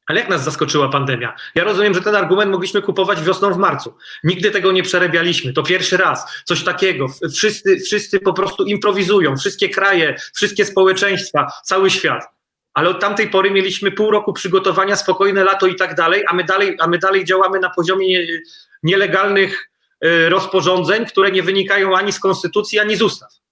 [0.07, 1.37] Ale jak nas zaskoczyła pandemia?
[1.55, 3.97] Ja rozumiem, że ten argument mogliśmy kupować wiosną w marcu.
[4.25, 5.53] Nigdy tego nie przerabialiśmy.
[5.53, 6.43] To pierwszy raz.
[6.45, 7.07] Coś takiego.
[7.35, 9.37] Wszyscy, wszyscy po prostu improwizują.
[9.37, 12.35] Wszystkie kraje, wszystkie społeczeństwa, cały świat
[12.75, 16.45] ale od tamtej pory mieliśmy pół roku przygotowania, spokojne lato i tak dalej, a my
[16.45, 18.27] dalej, a my dalej działamy na poziomie
[18.83, 19.71] nielegalnych
[20.05, 23.44] y, rozporządzeń, które nie wynikają ani z konstytucji, ani z ustaw.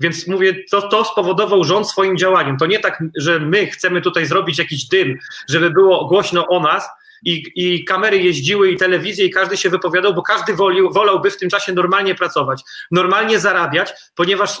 [0.00, 2.56] Więc mówię, to, to spowodował rząd swoim działaniem.
[2.56, 6.88] To nie tak, że my chcemy tutaj zrobić jakiś dym, żeby było głośno o nas
[7.24, 10.54] i, i kamery jeździły i telewizje i każdy się wypowiadał, bo każdy
[10.90, 14.58] wolałby w tym czasie normalnie pracować, normalnie zarabiać, ponieważ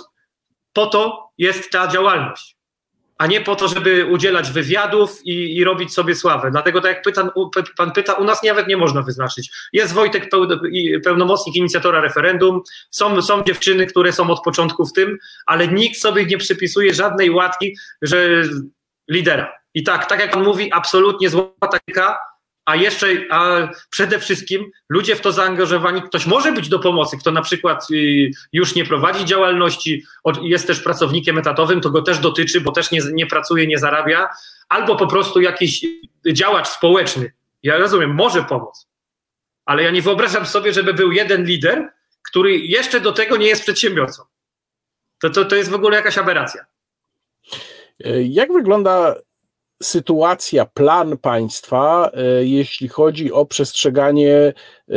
[0.72, 2.59] po to jest ta działalność
[3.20, 6.50] a nie po to, żeby udzielać wywiadów i, i robić sobie sławę.
[6.50, 7.30] Dlatego, tak jak pyta,
[7.76, 9.50] pan pyta, u nas nawet nie można wyznaczyć.
[9.72, 10.28] Jest Wojtek,
[11.04, 16.26] pełnomocnik inicjatora referendum, są, są dziewczyny, które są od początku w tym, ale nikt sobie
[16.26, 18.42] nie przypisuje żadnej łatki, że
[19.10, 19.52] lidera.
[19.74, 22.18] I tak, tak jak on mówi, absolutnie złota taktyka,
[22.70, 27.30] a jeszcze, a przede wszystkim ludzie w to zaangażowani, ktoś może być do pomocy, kto
[27.30, 30.04] na przykład y, już nie prowadzi działalności,
[30.42, 34.28] jest też pracownikiem etatowym, to go też dotyczy, bo też nie, nie pracuje, nie zarabia,
[34.68, 35.86] albo po prostu jakiś
[36.32, 37.32] działacz społeczny.
[37.62, 38.88] Ja rozumiem, może pomóc,
[39.64, 41.88] ale ja nie wyobrażam sobie, żeby był jeden lider,
[42.30, 44.22] który jeszcze do tego nie jest przedsiębiorcą.
[45.20, 46.64] To, to, to jest w ogóle jakaś aberracja.
[48.22, 49.14] Jak wygląda
[49.82, 54.52] sytuacja, plan państwa, e, jeśli chodzi o przestrzeganie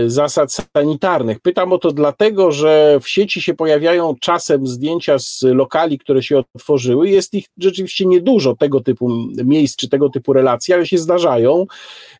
[0.05, 1.39] zasad sanitarnych.
[1.39, 6.43] Pytam o to dlatego, że w sieci się pojawiają czasem zdjęcia z lokali, które się
[6.55, 7.09] otworzyły.
[7.09, 9.09] Jest ich rzeczywiście niedużo tego typu
[9.45, 11.65] miejsc czy tego typu relacji, ale się zdarzają,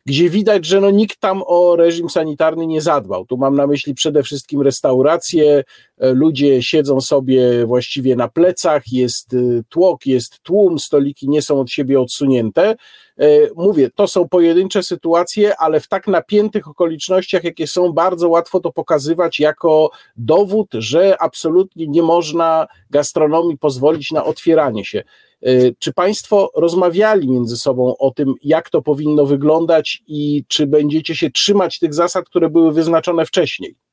[0.06, 3.26] gdzie widać, że no nikt tam o reżim sanitarny nie zadbał.
[3.26, 5.64] Tu mam na myśli przede wszystkim restauracje,
[5.98, 9.36] e, ludzie siedzą sobie właściwie na plecach, jest
[9.68, 12.76] tłok, jest tłum, stoliki nie są od siebie odsunięte
[13.56, 18.72] mówię, to są pojedyncze sytuacje, ale w tak napiętych okolicznościach, jakie są, bardzo łatwo to
[18.72, 25.02] pokazywać jako dowód, że absolutnie nie można gastronomii pozwolić na otwieranie się.
[25.42, 31.16] E, czy Państwo rozmawiali między sobą o tym, jak to powinno wyglądać i czy będziecie
[31.16, 33.83] się trzymać tych zasad, które były wyznaczone wcześniej?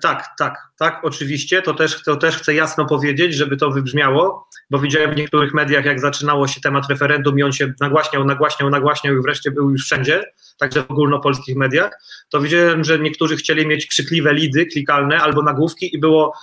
[0.00, 1.62] Tak, tak, tak, oczywiście.
[1.62, 5.84] To też, to też chcę jasno powiedzieć, żeby to wybrzmiało, bo widziałem w niektórych mediach,
[5.84, 9.84] jak zaczynało się temat referendum i on się nagłaśniał, nagłaśniał, nagłaśniał i wreszcie był już
[9.84, 10.24] wszędzie,
[10.58, 11.90] także w ogólnopolskich mediach,
[12.28, 16.34] to widziałem, że niektórzy chcieli mieć krzykliwe lidy klikalne albo nagłówki i było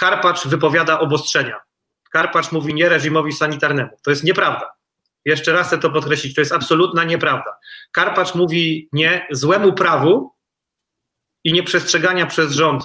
[0.00, 1.60] Karpacz wypowiada obostrzenia.
[2.12, 3.90] Karpacz mówi nie reżimowi sanitarnemu.
[4.02, 4.70] To jest nieprawda.
[5.24, 7.56] Jeszcze raz chcę to podkreślić, to jest absolutna nieprawda.
[7.92, 10.33] Karpacz mówi nie złemu prawu,
[11.44, 12.84] i nieprzestrzegania przez rząd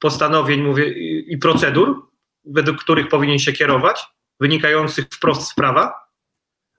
[0.00, 0.88] postanowień mówię,
[1.20, 2.08] i procedur,
[2.44, 4.06] według których powinien się kierować,
[4.40, 5.92] wynikających wprost z prawa,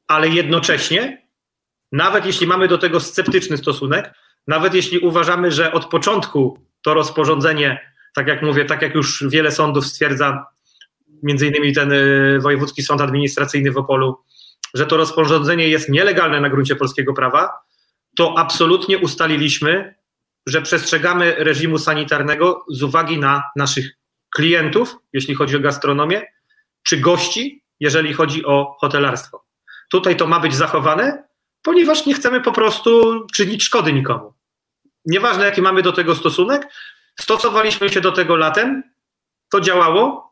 [0.08, 1.28] ale jednocześnie,
[1.92, 4.14] nawet jeśli mamy do tego sceptyczny stosunek,
[4.48, 9.52] nawet jeśli uważamy, że od początku to rozporządzenie, tak jak mówię, tak jak już wiele
[9.52, 10.46] sądów stwierdza,
[11.24, 14.18] między innymi ten y, Wojewódzki Sąd Administracyjny w Opolu,
[14.74, 17.50] że to rozporządzenie jest nielegalne na gruncie polskiego prawa,
[18.16, 19.96] to absolutnie ustaliliśmy,
[20.48, 23.92] że przestrzegamy reżimu sanitarnego z uwagi na naszych
[24.36, 26.26] klientów, jeśli chodzi o gastronomię,
[26.84, 29.46] czy gości, jeżeli chodzi o hotelarstwo.
[29.92, 31.24] tutaj to ma być zachowane,
[31.62, 34.34] ponieważ nie chcemy po prostu czynić szkody nikomu.
[35.06, 36.68] Nieważne, jaki mamy do tego stosunek,
[37.20, 38.84] stosowaliśmy się do tego latem,
[39.52, 40.32] to działało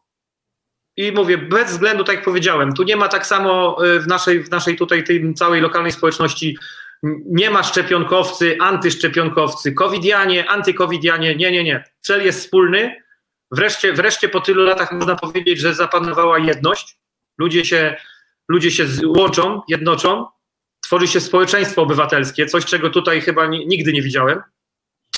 [0.97, 4.43] i mówię, bez względu, tak jak powiedziałem, tu nie ma tak samo y, w naszej,
[4.43, 6.57] w naszej tutaj tej całej lokalnej społeczności
[7.03, 11.83] nie ma szczepionkowcy, antyszczepionkowcy, covidianie, antycovidianie, nie, nie, nie.
[12.01, 13.03] Cel jest wspólny.
[13.51, 16.97] Wreszcie, wreszcie po tylu latach można powiedzieć, że zapanowała jedność.
[17.37, 17.97] Ludzie się,
[18.49, 20.25] ludzie się łączą, jednoczą.
[20.81, 24.41] Tworzy się społeczeństwo obywatelskie, coś czego tutaj chyba nigdy nie widziałem,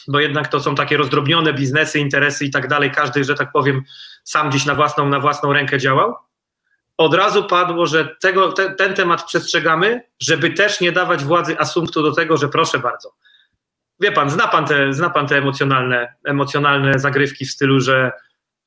[0.07, 2.91] bo jednak to są takie rozdrobnione biznesy, interesy i tak dalej.
[2.91, 3.83] Każdy, że tak powiem,
[4.23, 6.15] sam gdzieś na własną, na własną rękę działał
[7.03, 12.01] od razu padło, że tego, te, ten temat przestrzegamy, żeby też nie dawać władzy asumptu
[12.03, 13.13] do tego, że proszę bardzo.
[13.99, 18.11] Wie pan, zna pan te, zna pan te emocjonalne, emocjonalne zagrywki w stylu, że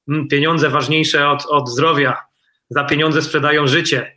[0.09, 2.16] mm, pieniądze ważniejsze od, od zdrowia,
[2.70, 4.14] za pieniądze sprzedają życie.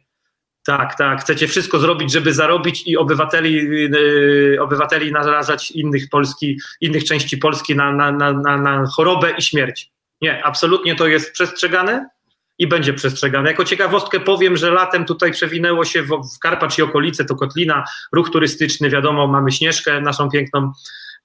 [0.65, 1.21] Tak, tak.
[1.21, 7.75] Chcecie wszystko zrobić, żeby zarobić i obywateli, yy, obywateli narażać innych Polski, innych części Polski
[7.75, 9.91] na, na, na, na chorobę i śmierć.
[10.21, 12.09] Nie, absolutnie to jest przestrzegane
[12.57, 13.49] i będzie przestrzegane.
[13.49, 17.83] Jako ciekawostkę powiem, że latem tutaj przewinęło się w, w Karpacz i okolice, to Kotlina,
[18.11, 20.71] ruch turystyczny, wiadomo, mamy Śnieżkę, naszą piękną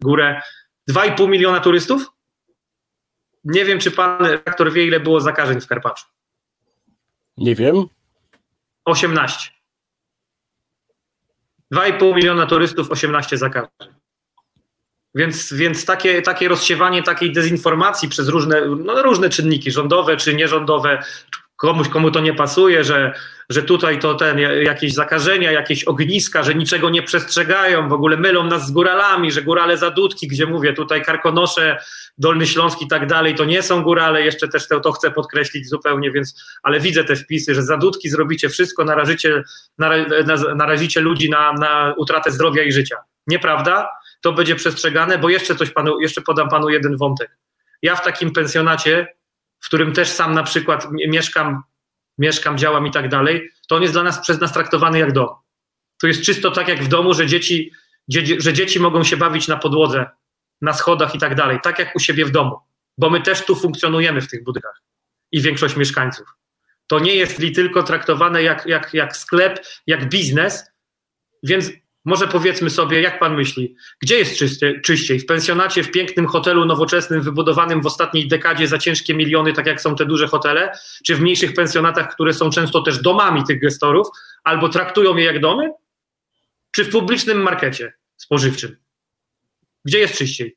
[0.01, 0.42] górę.
[0.90, 2.11] 2,5 miliona turystów?
[3.45, 6.07] Nie wiem, czy pan rektor wie, ile było zakażeń w Karpaczu.
[7.37, 7.85] Nie wiem.
[8.85, 9.51] 18.
[11.75, 13.92] 2,5 miliona turystów, 18 zakażeń.
[15.14, 21.03] Więc, więc takie, takie rozsiewanie takiej dezinformacji przez różne, no, różne czynniki, rządowe czy nierządowe,
[21.62, 23.14] komuś, komu to nie pasuje, że,
[23.51, 28.44] że tutaj to ten, jakieś zakażenia, jakieś ogniska, że niczego nie przestrzegają, w ogóle mylą
[28.44, 31.79] nas z góralami, że górale zadudki, gdzie mówię, tutaj Karkonosze,
[32.18, 35.68] Dolny Śląsk i tak dalej, to nie są górale, jeszcze też to, to chcę podkreślić
[35.68, 39.42] zupełnie, więc, ale widzę te wpisy, że zadudki zrobicie wszystko, narażycie,
[40.57, 42.96] narazicie ludzi na, na utratę zdrowia i życia.
[43.27, 43.89] Nieprawda?
[44.23, 47.39] to będzie przestrzegane, bo jeszcze coś panu, jeszcze podam panu jeden wątek.
[47.83, 49.07] Ja w takim pensjonacie,
[49.61, 51.63] w którym też sam na przykład mieszkam,
[52.19, 55.29] mieszkam, działam i tak dalej, to on jest dla nas przez nas traktowany jak dom.
[56.01, 57.73] To jest czysto tak jak w domu, że dzieci,
[58.39, 60.07] że dzieci mogą się bawić na podłodze,
[60.61, 62.59] na schodach i tak dalej, tak jak u siebie w domu,
[62.99, 64.83] bo my też tu funkcjonujemy w tych budynkach
[65.33, 66.27] i większość mieszkańców.
[66.87, 70.65] To nie jest li tylko traktowane jak, jak, jak sklep, jak biznes,
[71.43, 71.71] więc
[72.05, 75.21] może powiedzmy sobie, jak pan myśli, gdzie jest czyście, czyściej?
[75.21, 79.81] W pensjonacie, w pięknym hotelu nowoczesnym, wybudowanym w ostatniej dekadzie za ciężkie miliony, tak jak
[79.81, 80.73] są te duże hotele,
[81.05, 84.09] czy w mniejszych pensjonatach, które są często też domami tych gestorów,
[84.45, 85.71] albo traktują je jak domy?
[86.71, 88.77] Czy w publicznym markecie spożywczym?
[89.85, 90.57] Gdzie jest czyściej?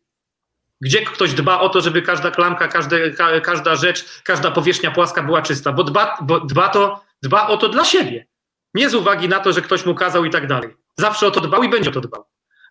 [0.81, 5.23] Gdzie ktoś dba o to, żeby każda klamka, każde, ka, każda rzecz, każda powierzchnia płaska
[5.23, 5.71] była czysta?
[5.71, 8.27] Bo dba, bo dba, to, dba o to dla siebie.
[8.73, 10.84] Nie z uwagi na to, że ktoś mu kazał i tak dalej.
[10.97, 12.23] Zawsze o to dbał i będzie o to dbał.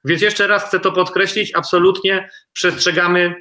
[0.05, 3.35] Więc jeszcze raz chcę to podkreślić, absolutnie przestrzegamy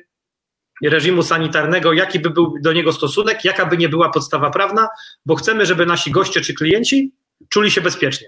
[0.84, 4.88] reżimu sanitarnego, jaki by był do niego stosunek, jaka by nie była podstawa prawna,
[5.26, 7.12] bo chcemy, żeby nasi goście czy klienci
[7.50, 8.28] czuli się bezpiecznie.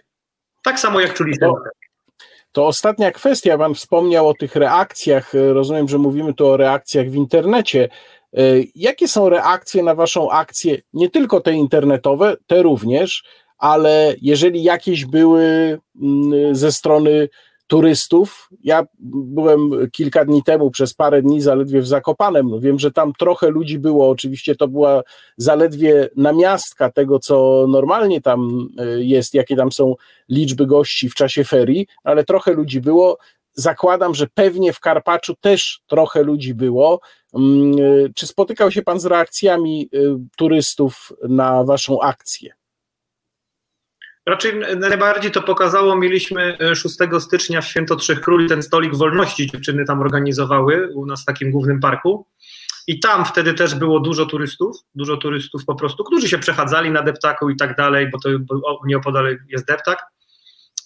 [0.64, 1.40] Tak samo jak czuli się.
[1.40, 1.56] To,
[2.52, 7.16] to ostatnia kwestia, pan wspomniał o tych reakcjach, rozumiem, że mówimy tu o reakcjach w
[7.16, 7.90] internecie.
[8.76, 13.24] Jakie są reakcje na waszą akcję, nie tylko te internetowe, te również,
[13.58, 17.30] ale jeżeli jakieś były mm, ze strony
[17.68, 22.92] turystów, ja byłem kilka dni temu, przez parę dni zaledwie w Zakopanem, no wiem, że
[22.92, 25.04] tam trochę ludzi było, oczywiście to była
[25.38, 29.96] zaledwie namiastka tego, co normalnie tam y, jest, jakie tam są
[30.30, 33.18] liczby gości w czasie ferii, ale trochę ludzi było,
[33.54, 37.00] zakładam, że pewnie w Karpaczu też trochę ludzi było.
[37.34, 42.54] Mm, y, czy spotykał się Pan z reakcjami y, turystów na Waszą akcję?
[44.26, 49.48] Raczej najbardziej to pokazało, mieliśmy 6 e, stycznia w Święto Trzech Króli ten stolik wolności,
[49.48, 52.28] dziewczyny tam organizowały u nas w takim głównym parku.
[52.88, 57.02] I tam wtedy też było dużo turystów, dużo turystów po prostu, którzy się przechadzali na
[57.02, 58.30] deptaku i tak dalej, bo to
[58.86, 60.06] nieopodal jest deptak.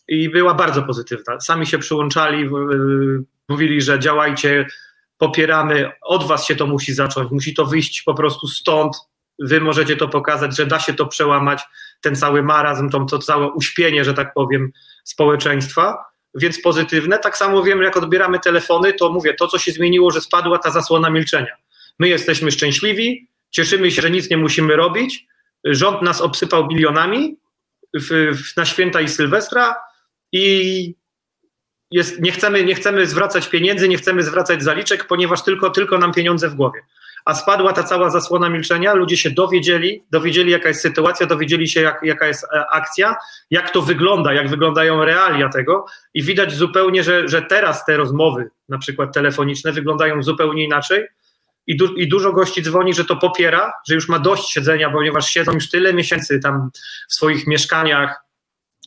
[0.08, 1.39] I była bardzo pozytywna.
[1.39, 2.49] Sami się przyłączali,
[3.49, 4.68] mówili, że działajcie,
[5.18, 8.95] popieramy, od was się to musi zacząć, musi to wyjść po prostu stąd,
[9.39, 11.61] wy możecie to pokazać, że da się to przełamać,
[12.02, 14.72] ten cały marazm, to, to całe uśpienie, że tak powiem,
[15.04, 15.97] społeczeństwa,
[16.36, 17.20] więc pozytywne.
[17.20, 20.72] Tak samo wiem, jak odbieramy telefony, to mówię, to co się zmieniło, że spadła ta
[20.72, 21.56] zasłona milczenia.
[22.00, 25.28] My jesteśmy szczęśliwi, cieszymy się, że nic nie musimy robić,
[25.64, 27.38] rząd nas obsypał bilionami
[27.93, 29.76] w, w, na święta i Sylwestra
[30.32, 30.95] i
[31.91, 36.14] jest, nie, chcemy, nie chcemy zwracać pieniędzy, nie chcemy zwracać zaliczek, ponieważ tylko, tylko nam
[36.14, 36.82] pieniądze w głowie.
[37.26, 41.82] A spadła ta cała zasłona milczenia, ludzie się dowiedzieli, dowiedzieli jaka jest sytuacja, dowiedzieli się
[41.82, 43.15] jak, jaka jest e, akcja,
[43.49, 45.86] jak to wygląda, jak wyglądają realia tego.
[46.13, 51.05] I widać zupełnie, że, że teraz te rozmowy, na przykład telefoniczne, wyglądają zupełnie inaczej.
[51.67, 55.30] I, du i dużo gości dzwoni, że to popiera, że już ma dość siedzenia, ponieważ
[55.30, 56.70] siedzą już tyle miesięcy tam
[57.09, 58.24] w swoich mieszkaniach,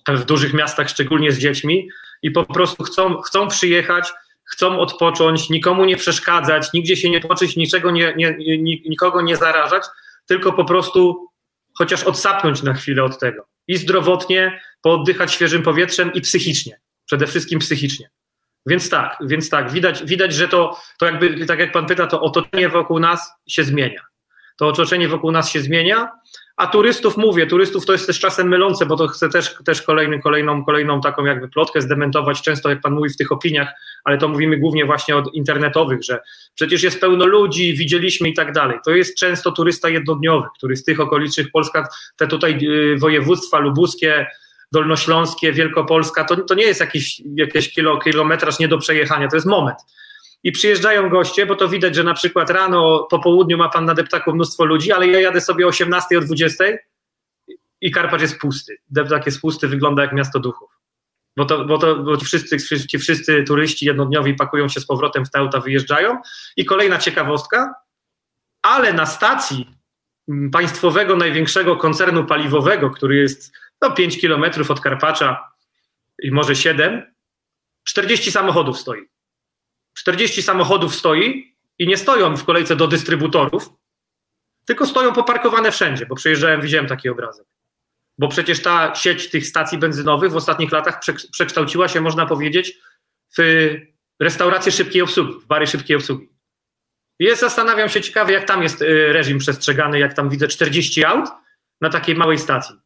[0.08, 1.88] w dużych miastach, szczególnie z dziećmi
[2.22, 4.12] i po prostu chcą, chcą przyjechać,
[4.52, 9.84] chcą odpocząć, nikomu nie przeszkadzać, nigdzie się nie toczyć, niczego nie, nie, nikogo nie zarażać,
[10.26, 11.28] tylko po prostu
[11.78, 13.46] chociaż odsapnąć na chwilę od tego.
[13.68, 16.80] I zdrowotnie, pooddychać świeżym powietrzem i psychicznie.
[17.06, 18.10] Przede wszystkim psychicznie.
[18.66, 22.20] Więc tak, więc tak, widać, widać że to, to jakby, tak jak pan pyta, to
[22.20, 24.00] otoczenie wokół nas się zmienia.
[24.56, 26.08] To otoczenie wokół nas się zmienia,
[26.56, 30.20] a turystów mówię, turystów to jest też czasem mylące, bo to chcę też, też kolejny,
[30.20, 33.68] kolejną, kolejną taką jakby plotkę zdementować, często jak pan mówi w tych opiniach,
[34.04, 36.20] ale to mówimy głównie właśnie od internetowych, że
[36.54, 38.78] przecież jest pełno ludzi, widzieliśmy i tak dalej.
[38.84, 44.26] To jest często turysta jednodniowy, który z tych okolicznych Polska, te tutaj y, województwa lubuskie,
[44.72, 49.46] dolnośląskie, Wielkopolska, to, to nie jest jakiś, jakiś kilo, kilometraż nie do przejechania, to jest
[49.46, 49.78] moment
[50.42, 53.94] i przyjeżdżają goście, bo to widać, że na przykład rano, po południu ma pan na
[53.94, 56.64] deptaku mnóstwo ludzi, ale ja jadę sobie o 18 o 20
[57.80, 58.76] i Karpacz jest pusty.
[58.90, 60.70] Deptak jest pusty, wygląda jak miasto duchów.
[61.36, 65.30] Bo, to, bo, to, bo wszyscy, ci wszyscy turyści jednodniowi pakują się z powrotem w
[65.30, 66.18] te auta, wyjeżdżają.
[66.56, 67.74] I kolejna ciekawostka,
[68.62, 69.70] ale na stacji
[70.52, 75.52] państwowego największego koncernu paliwowego, który jest no, 5 kilometrów od Karpacza
[76.22, 77.14] i może 7,
[77.84, 79.11] 40 samochodów stoi.
[79.94, 83.70] 40 samochodów stoi i nie stoją w kolejce do dystrybutorów,
[84.64, 87.46] tylko stoją poparkowane wszędzie, bo przyjeżdżałem, widziałem taki obrazek.
[88.18, 91.00] Bo przecież ta sieć tych stacji benzynowych w ostatnich latach
[91.32, 92.78] przekształciła się, można powiedzieć,
[93.38, 93.70] w
[94.20, 96.28] restauracje szybkiej obsługi, w bary szybkiej obsługi.
[97.18, 101.28] Jest, zastanawiam się ciekawie, jak tam jest y, reżim przestrzegany, jak tam widzę 40 aut
[101.80, 102.76] na takiej małej stacji.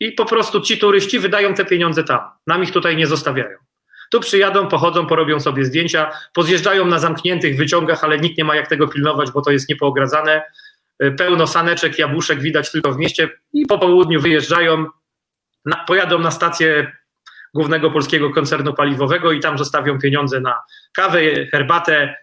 [0.00, 2.20] I po prostu ci turyści wydają te pieniądze tam.
[2.46, 3.58] Nam ich tutaj nie zostawiają.
[4.12, 8.68] Tu przyjadą, pochodzą, porobią sobie zdjęcia, pozjeżdżają na zamkniętych wyciągach, ale nikt nie ma jak
[8.68, 10.42] tego pilnować, bo to jest niepoogradzane.
[10.98, 14.86] E, pełno saneczek, jabłuszek widać tylko w mieście i po południu wyjeżdżają,
[15.64, 16.92] na, pojadą na stację
[17.54, 20.58] głównego polskiego koncernu paliwowego i tam zostawią pieniądze na
[20.94, 22.14] kawę, herbatę,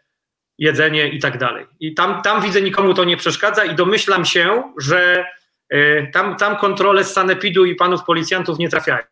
[0.58, 1.66] jedzenie i tak dalej.
[1.80, 5.26] I tam, tam widzę, nikomu to nie przeszkadza i domyślam się, że
[5.74, 9.04] y, tam, tam kontrole z sanepidu i panów policjantów nie trafiają.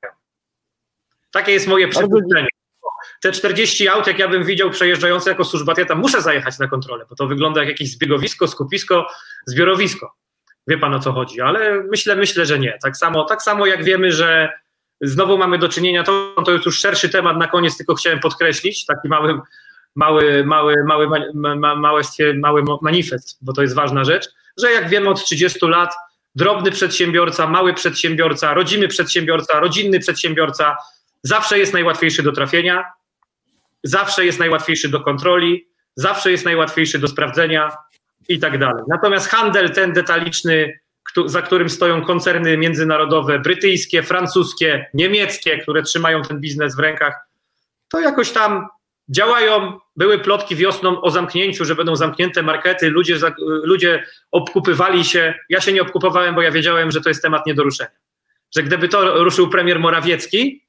[1.32, 2.57] Takie jest moje przypuszczenie
[3.22, 6.68] te 40 aut, jak ja bym widział przejeżdżające jako służba, ja tam muszę zajechać na
[6.68, 9.08] kontrolę, bo to wygląda jak jakieś zbiegowisko, skupisko,
[9.46, 10.16] zbiorowisko.
[10.68, 12.78] Wie pan o co chodzi, ale myślę, myślę, że nie.
[12.84, 14.50] Tak samo, tak samo jak wiemy, że
[15.02, 18.86] znowu mamy do czynienia, to, to jest już szerszy temat, na koniec tylko chciałem podkreślić,
[18.86, 19.40] taki mały,
[19.96, 22.04] mały, mały, mały, ma, mały,
[22.36, 25.94] mały manifest, bo to jest ważna rzecz, że jak wiemy od 30 lat
[26.36, 30.78] drobny przedsiębiorca, mały przedsiębiorca, rodzimy przedsiębiorca, rodzinny przedsiębiorca
[31.24, 32.86] zawsze jest najłatwiejszy do trafienia,
[33.84, 37.72] zawsze jest najłatwiejszy do kontroli, zawsze jest najłatwiejszy do sprawdzenia
[38.30, 38.84] i tak dalej.
[38.88, 40.80] Natomiast handel ten detaliczny,
[41.26, 47.28] za którym stoją koncerny międzynarodowe, brytyjskie, francuskie, niemieckie, które trzymają ten biznes w rękach,
[47.90, 48.68] to jakoś tam
[49.10, 49.80] działają.
[49.96, 53.18] Były plotki wiosną o zamknięciu, że będą zamknięte markety, ludzie,
[53.64, 55.34] ludzie obkupywali się.
[55.50, 57.90] Ja się nie obkupowałem, bo ja wiedziałem, że to jest temat nie do ruszenia.
[58.56, 60.67] Że gdyby to ruszył premier Morawiecki,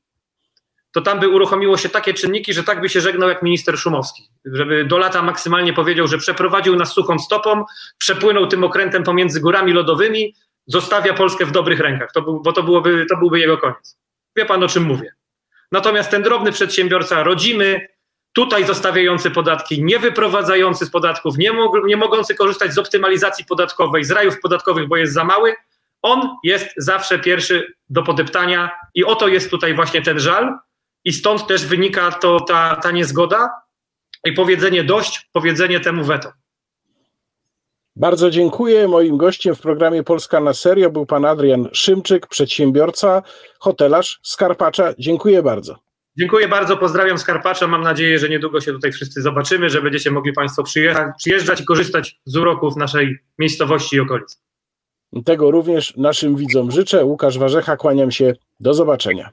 [0.92, 4.28] to tam by uruchomiło się takie czynniki, że tak by się żegnał jak minister Szumowski.
[4.44, 7.64] Żeby do lata maksymalnie powiedział, że przeprowadził nas suchą stopą,
[7.98, 10.34] przepłynął tym okrętem pomiędzy górami lodowymi,
[10.66, 13.98] zostawia Polskę w dobrych rękach, to był, bo to, byłoby, to byłby jego koniec.
[14.36, 15.12] Wie pan o czym mówię.
[15.72, 17.88] Natomiast ten drobny przedsiębiorca, rodzimy,
[18.32, 24.04] tutaj zostawiający podatki, nie wyprowadzający z podatków, nie, mog, nie mogący korzystać z optymalizacji podatkowej,
[24.04, 25.54] z rajów podatkowych, bo jest za mały,
[26.02, 30.58] on jest zawsze pierwszy do podeptania i oto jest tutaj właśnie ten żal,
[31.08, 33.50] i stąd też wynika to, ta, ta niezgoda
[34.24, 36.32] i powiedzenie dość, powiedzenie temu weto.
[37.96, 38.88] Bardzo dziękuję.
[38.88, 43.22] Moim gościem w programie Polska na serio był pan Adrian Szymczyk, przedsiębiorca,
[43.58, 44.94] hotelarz Skarpacza.
[44.98, 45.76] Dziękuję bardzo.
[46.18, 47.66] Dziękuję bardzo, pozdrawiam Skarpacza.
[47.66, 52.20] Mam nadzieję, że niedługo się tutaj wszyscy zobaczymy, że będziecie mogli Państwo przyjeżdżać i korzystać
[52.24, 54.42] z uroków naszej miejscowości i okolic.
[55.24, 57.04] Tego również naszym widzom życzę.
[57.04, 58.34] Łukasz Warzecha, kłaniam się.
[58.60, 59.30] Do zobaczenia.